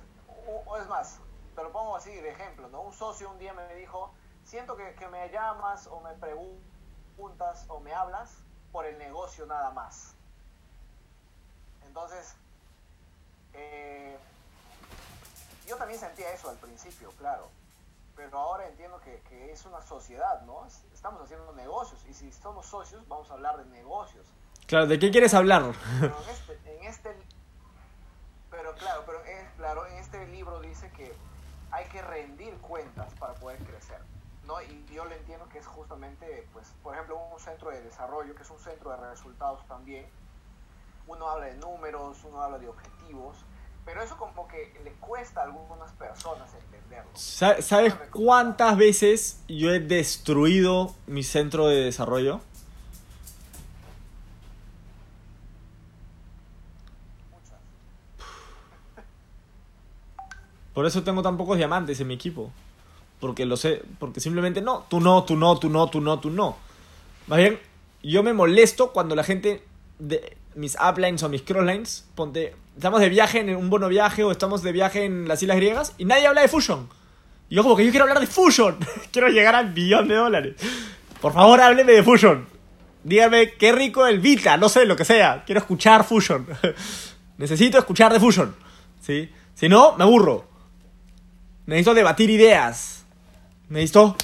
O, 0.66 0.76
es 0.78 0.88
más, 0.88 1.18
te 1.54 1.62
lo 1.62 1.70
pongo 1.70 1.94
así 1.94 2.10
de 2.10 2.30
ejemplo, 2.30 2.68
¿no? 2.68 2.80
Un 2.80 2.92
socio 2.92 3.30
un 3.30 3.38
día 3.38 3.52
me 3.52 3.74
dijo, 3.74 4.12
siento 4.44 4.76
que, 4.76 4.94
que 4.94 5.06
me 5.08 5.28
llamas 5.28 5.86
o 5.88 6.00
me 6.00 6.12
preguntas 6.14 7.66
o 7.68 7.80
me 7.80 7.92
hablas 7.92 8.34
por 8.72 8.86
el 8.86 8.96
negocio 8.98 9.44
nada 9.44 9.70
más. 9.70 10.14
Entonces, 11.86 12.34
eh, 13.52 14.16
yo 15.66 15.76
también 15.76 16.00
sentía 16.00 16.32
eso 16.32 16.48
al 16.48 16.56
principio, 16.56 17.10
claro 17.18 17.59
pero 18.20 18.38
ahora 18.38 18.68
entiendo 18.68 19.00
que, 19.00 19.22
que, 19.28 19.50
es 19.50 19.64
una 19.64 19.80
sociedad, 19.80 20.42
¿no? 20.42 20.66
Estamos 20.92 21.22
haciendo 21.22 21.52
negocios 21.54 22.04
y 22.06 22.12
si 22.12 22.30
somos 22.32 22.66
socios 22.66 23.02
vamos 23.08 23.30
a 23.30 23.34
hablar 23.34 23.56
de 23.56 23.64
negocios. 23.70 24.26
Claro, 24.66 24.86
¿de 24.86 24.98
qué 24.98 25.10
quieres 25.10 25.32
hablar? 25.32 25.72
Pero, 26.00 26.14
en 26.22 26.28
este, 26.28 26.76
en 26.76 26.84
este 26.84 27.16
pero 28.50 28.74
claro, 28.74 29.04
pero 29.06 29.24
es, 29.24 29.48
claro, 29.56 29.86
en 29.86 29.94
este 29.94 30.26
libro 30.26 30.60
dice 30.60 30.90
que 30.90 31.14
hay 31.70 31.86
que 31.86 32.02
rendir 32.02 32.54
cuentas 32.58 33.14
para 33.14 33.32
poder 33.34 33.58
crecer, 33.64 34.00
¿no? 34.46 34.60
Y 34.60 34.84
yo 34.92 35.06
le 35.06 35.16
entiendo 35.16 35.48
que 35.48 35.58
es 35.58 35.66
justamente, 35.66 36.46
pues, 36.52 36.66
por 36.82 36.94
ejemplo, 36.94 37.16
un 37.16 37.40
centro 37.40 37.70
de 37.70 37.80
desarrollo, 37.80 38.34
que 38.34 38.42
es 38.42 38.50
un 38.50 38.58
centro 38.58 38.90
de 38.90 38.96
resultados 38.98 39.66
también. 39.66 40.06
Uno 41.06 41.26
habla 41.30 41.46
de 41.46 41.54
números, 41.54 42.18
uno 42.24 42.42
habla 42.42 42.58
de 42.58 42.68
objetivos, 42.68 43.38
pero 43.84 44.02
eso 44.02 44.16
como 44.16 44.46
que 44.48 44.72
le 44.84 44.92
cuesta 44.92 45.40
a 45.40 45.44
algunas 45.44 45.90
personas 45.92 46.50
entenderlo. 46.54 47.10
¿Sabes 47.14 47.94
cuántas 48.12 48.76
veces 48.76 49.40
yo 49.48 49.72
he 49.72 49.80
destruido 49.80 50.94
mi 51.06 51.22
centro 51.22 51.68
de 51.68 51.84
desarrollo? 51.84 52.40
Por 60.74 60.86
eso 60.86 61.02
tengo 61.02 61.22
tan 61.22 61.36
pocos 61.36 61.58
diamantes 61.58 62.00
en 62.00 62.06
mi 62.06 62.14
equipo. 62.14 62.50
Porque 63.20 63.44
lo 63.44 63.56
sé, 63.58 63.82
porque 63.98 64.20
simplemente 64.20 64.62
no, 64.62 64.86
tú 64.88 64.98
no, 64.98 65.24
tú 65.24 65.36
no, 65.36 65.58
tú 65.58 65.68
no, 65.68 65.90
tú 65.90 66.00
no, 66.00 66.20
tú 66.20 66.30
no. 66.30 66.56
Más 67.26 67.38
bien, 67.38 67.60
yo 68.02 68.22
me 68.22 68.32
molesto 68.32 68.92
cuando 68.92 69.14
la 69.14 69.24
gente 69.24 69.62
de 69.98 70.38
mis 70.54 70.76
uplines 70.80 71.22
o 71.22 71.28
mis 71.28 71.42
crosslines, 71.42 72.06
ponte, 72.14 72.56
estamos 72.80 73.02
de 73.02 73.10
viaje 73.10 73.40
en 73.40 73.54
un 73.54 73.68
bono 73.68 73.88
viaje 73.88 74.24
o 74.24 74.32
estamos 74.32 74.62
de 74.62 74.72
viaje 74.72 75.04
en 75.04 75.28
las 75.28 75.42
Islas 75.42 75.58
Griegas 75.58 75.92
y 75.98 76.06
nadie 76.06 76.26
habla 76.26 76.40
de 76.40 76.48
Fusion. 76.48 76.88
Y 77.50 77.56
yo 77.56 77.62
como 77.62 77.76
que 77.76 77.84
yo 77.84 77.90
quiero 77.90 78.04
hablar 78.04 78.20
de 78.20 78.26
Fusion, 78.26 78.78
quiero 79.12 79.28
llegar 79.28 79.54
al 79.54 79.74
billón 79.74 80.08
de 80.08 80.14
dólares. 80.14 80.54
Por 81.20 81.34
favor, 81.34 81.60
hábleme 81.60 81.92
de 81.92 82.02
Fusion. 82.02 82.46
Dígame 83.04 83.52
qué 83.52 83.72
rico 83.72 84.06
el 84.06 84.18
Vita, 84.18 84.56
no 84.56 84.70
sé, 84.70 84.86
lo 84.86 84.96
que 84.96 85.04
sea. 85.04 85.42
Quiero 85.44 85.60
escuchar 85.60 86.04
Fusion. 86.04 86.46
Necesito 87.36 87.76
escuchar 87.76 88.14
de 88.14 88.18
Fusion. 88.18 88.56
¿Sí? 88.98 89.30
Si 89.54 89.68
no, 89.68 89.94
me 89.98 90.04
aburro. 90.04 90.46
Necesito 91.66 91.92
debatir 91.92 92.30
ideas. 92.30 93.04
Necesito 93.68 94.16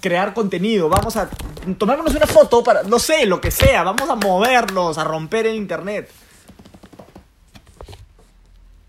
crear 0.00 0.32
contenido. 0.32 0.88
Vamos 0.88 1.14
a 1.18 1.28
tomarnos 1.76 2.14
una 2.14 2.26
foto 2.26 2.64
para, 2.64 2.84
no 2.84 2.98
sé, 2.98 3.26
lo 3.26 3.38
que 3.38 3.50
sea. 3.50 3.82
Vamos 3.82 4.08
a 4.08 4.14
movernos, 4.14 4.96
a 4.96 5.04
romper 5.04 5.46
el 5.46 5.56
internet. 5.56 6.10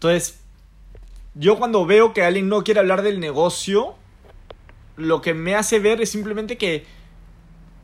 Entonces, 0.04 0.38
yo 1.34 1.58
cuando 1.58 1.86
veo 1.86 2.12
que 2.12 2.26
alguien 2.26 2.50
no 2.50 2.66
quiere 2.66 2.82
hablar 2.82 3.04
del 3.04 3.22
negocio, 3.22 3.96
lo 4.98 5.22
que 5.22 5.34
me 5.34 5.56
hace 5.56 5.80
ver 5.80 6.02
es 6.02 6.10
simplemente 6.10 6.58
que, 6.58 6.86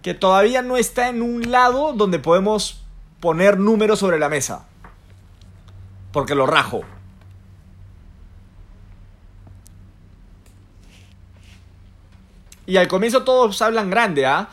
que 0.01 0.13
todavía 0.13 0.61
no 0.61 0.75
está 0.75 1.07
en 1.07 1.21
un 1.21 1.49
lado 1.49 1.93
donde 1.93 2.19
podemos 2.19 2.83
poner 3.21 3.57
números 3.57 3.99
sobre 3.99 4.19
la 4.19 4.27
mesa. 4.27 4.67
Porque 6.11 6.35
lo 6.35 6.45
rajo. 6.45 6.81
Y 12.65 12.75
al 12.75 12.89
comienzo 12.89 13.23
todos 13.23 13.61
hablan 13.61 13.89
grande, 13.89 14.25
¿ah? 14.25 14.49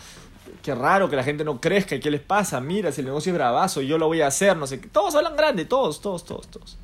Qué 0.62 0.72
raro 0.72 1.10
que 1.10 1.16
la 1.16 1.24
gente 1.24 1.42
no 1.42 1.60
crezca, 1.60 1.98
¿qué 1.98 2.12
les 2.12 2.20
pasa? 2.20 2.60
Mira, 2.60 2.92
si 2.92 3.00
el 3.00 3.08
negocio 3.08 3.32
es 3.32 3.38
bravazo, 3.38 3.82
yo 3.82 3.98
lo 3.98 4.06
voy 4.06 4.20
a 4.20 4.28
hacer, 4.28 4.56
no 4.56 4.68
sé 4.68 4.80
qué. 4.80 4.86
Todos 4.86 5.16
hablan 5.16 5.34
grande, 5.34 5.64
todos, 5.64 6.00
todos, 6.00 6.24
todos, 6.24 6.46
todos 6.46 6.78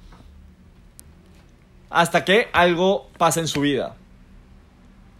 hasta 1.92 2.24
que 2.24 2.48
algo 2.52 3.10
pasa 3.18 3.40
en 3.40 3.48
su 3.48 3.60
vida. 3.60 3.96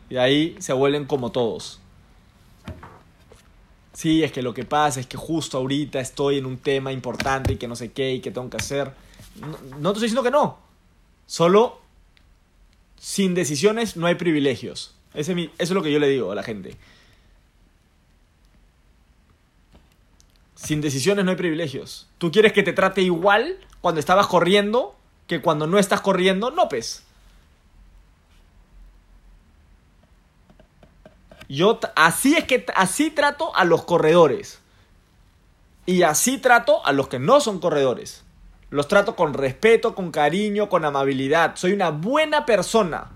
Y 0.09 0.17
ahí 0.17 0.57
se 0.59 0.73
vuelven 0.73 1.05
como 1.05 1.31
todos. 1.31 1.81
Sí, 3.93 4.23
es 4.25 4.33
que 4.33 4.43
lo 4.43 4.55
que 4.55 4.65
pasa 4.65 5.01
es 5.01 5.07
que 5.07 5.19
justo 5.19 5.59
ahorita 5.59 6.01
estoy 6.01 6.39
en 6.39 6.47
un 6.47 6.57
tema 6.57 6.93
importante 6.93 7.53
y 7.53 7.57
que 7.57 7.69
no 7.69 7.77
sé 7.77 7.93
qué 7.93 8.15
y 8.15 8.21
que 8.21 8.31
tengo 8.31 8.49
que 8.49 8.57
hacer. 8.57 8.93
No, 9.41 9.57
te 9.93 9.99
estoy 9.99 10.03
diciendo 10.03 10.23
que 10.23 10.31
no. 10.31 10.59
Solo 11.27 11.81
sin 12.99 13.35
decisiones 13.35 13.97
no 13.97 14.07
hay 14.07 14.15
privilegios. 14.15 14.95
Eso 15.13 15.33
es 15.59 15.71
lo 15.71 15.83
que 15.83 15.93
yo 15.93 15.99
le 15.99 16.09
digo 16.09 16.33
a 16.33 16.35
la 16.35 16.43
gente. 16.43 16.77
Sin 20.55 20.81
decisiones 20.81 21.25
no 21.25 21.33
hay 21.33 21.37
privilegios. 21.37 22.09
¿Tú 22.17 22.31
quieres 22.31 22.53
que 22.53 22.63
te 22.63 22.73
trate 22.73 23.03
igual 23.03 23.59
cuando 23.83 24.01
estabas 24.01 24.27
corriendo 24.27 24.97
que 25.33 25.43
cuando 25.43 25.67
no 25.67 25.79
estás 25.79 26.03
corriendo, 26.03 26.51
no 26.51 26.69
pes. 26.69 27.03
Yo 31.49 31.79
así 31.97 32.35
es 32.37 32.45
que 32.45 32.67
así 32.75 33.11
trato 33.11 33.55
a 33.57 33.65
los 33.65 33.85
corredores. 33.85 34.61
Y 35.87 36.03
así 36.03 36.39
trato 36.39 36.85
a 36.87 36.93
los 36.93 37.09
que 37.09 37.19
no 37.19 37.41
son 37.41 37.61
corredores. 37.61 38.25
Los 38.71 38.89
trato 38.89 39.17
con 39.17 39.35
respeto, 39.35 39.95
con 39.95 40.11
cariño, 40.11 40.69
con 40.69 40.85
amabilidad. 40.85 41.57
Soy 41.57 41.73
una 41.73 41.91
buena 41.91 42.47
persona. 42.47 43.11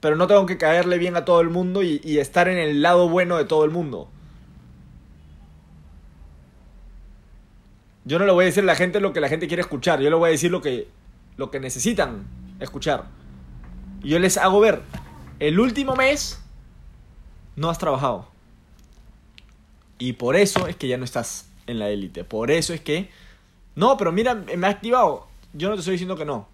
Pero 0.00 0.16
no 0.16 0.26
tengo 0.26 0.46
que 0.46 0.58
caerle 0.58 0.98
bien 0.98 1.16
a 1.16 1.24
todo 1.24 1.40
el 1.40 1.48
mundo 1.48 1.82
y, 1.82 2.00
y 2.04 2.18
estar 2.18 2.48
en 2.48 2.58
el 2.58 2.82
lado 2.82 3.08
bueno 3.08 3.36
de 3.38 3.44
todo 3.44 3.64
el 3.64 3.70
mundo. 3.70 4.08
Yo 8.08 8.18
no 8.18 8.24
le 8.24 8.32
voy 8.32 8.44
a 8.44 8.46
decir 8.46 8.62
a 8.62 8.66
la 8.66 8.74
gente 8.74 9.00
lo 9.00 9.12
que 9.12 9.20
la 9.20 9.28
gente 9.28 9.48
quiere 9.48 9.60
escuchar, 9.60 10.00
yo 10.00 10.08
le 10.08 10.16
voy 10.16 10.28
a 10.28 10.30
decir 10.30 10.50
lo 10.50 10.62
que, 10.62 10.88
lo 11.36 11.50
que 11.50 11.60
necesitan 11.60 12.26
escuchar. 12.58 13.04
Y 14.02 14.08
yo 14.08 14.18
les 14.18 14.38
hago 14.38 14.60
ver, 14.60 14.80
el 15.40 15.60
último 15.60 15.94
mes 15.94 16.40
no 17.54 17.68
has 17.68 17.76
trabajado. 17.76 18.26
Y 19.98 20.14
por 20.14 20.36
eso 20.36 20.68
es 20.68 20.76
que 20.76 20.88
ya 20.88 20.96
no 20.96 21.04
estás 21.04 21.50
en 21.66 21.78
la 21.78 21.90
élite. 21.90 22.24
Por 22.24 22.50
eso 22.50 22.72
es 22.72 22.80
que... 22.80 23.10
No, 23.74 23.98
pero 23.98 24.10
mira, 24.10 24.34
me 24.34 24.66
ha 24.66 24.70
activado. 24.70 25.28
Yo 25.52 25.68
no 25.68 25.74
te 25.74 25.80
estoy 25.80 25.92
diciendo 25.92 26.16
que 26.16 26.24
no. 26.24 26.48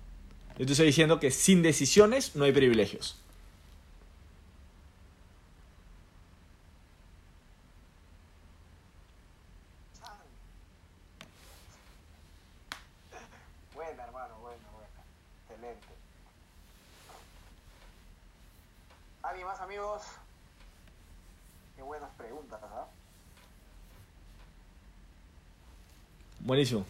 Yo 0.58 0.66
te 0.66 0.72
estoy 0.72 0.86
diciendo 0.86 1.20
que 1.20 1.30
sin 1.30 1.62
decisiones 1.62 2.34
no 2.34 2.46
hay 2.46 2.52
privilegios. 2.52 3.22
amigos? 19.64 20.02
Qué 21.74 21.82
buenas 21.82 22.10
preguntas, 22.16 22.60
¿ah? 22.62 22.86
Buenísimo. 26.44 26.84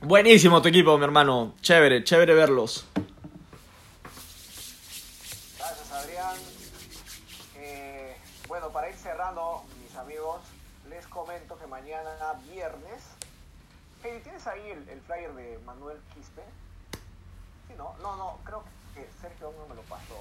Buenísimo 0.00 0.62
tu 0.62 0.68
equipo, 0.68 0.96
mi 0.96 1.02
hermano. 1.02 1.54
Chévere, 1.60 2.04
chévere 2.04 2.34
verlos. 2.34 2.86
Gracias, 5.58 5.90
Adrián. 5.90 6.36
Eh, 7.56 8.16
bueno, 8.46 8.70
para 8.70 8.88
ir 8.88 8.94
cerrando, 8.94 9.64
mis 9.82 9.96
amigos, 9.96 10.40
les 10.88 11.04
comento 11.08 11.58
que 11.58 11.66
mañana 11.66 12.14
viernes. 12.48 13.02
¿Tienes 14.02 14.46
ahí 14.46 14.70
el, 14.70 14.88
el, 14.88 15.00
flyer 15.00 15.34
de 15.34 15.58
Manuel 15.66 15.98
Quispe? 16.14 16.42
Sí, 17.66 17.74
no, 17.76 17.96
no, 18.00 18.14
no, 18.16 18.38
creo 18.44 18.62
que 18.94 19.04
Sergio 19.20 19.52
no 19.58 19.66
me 19.66 19.74
lo 19.74 19.82
pasó. 19.82 20.14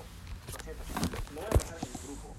Lo 0.52 0.64
siento, 0.64 0.84
lo 1.36 1.42
voy 1.42 1.46
a 1.46 1.50
pasar 1.52 1.78
en 1.84 1.88
el 1.88 2.02
grupo. 2.02 2.36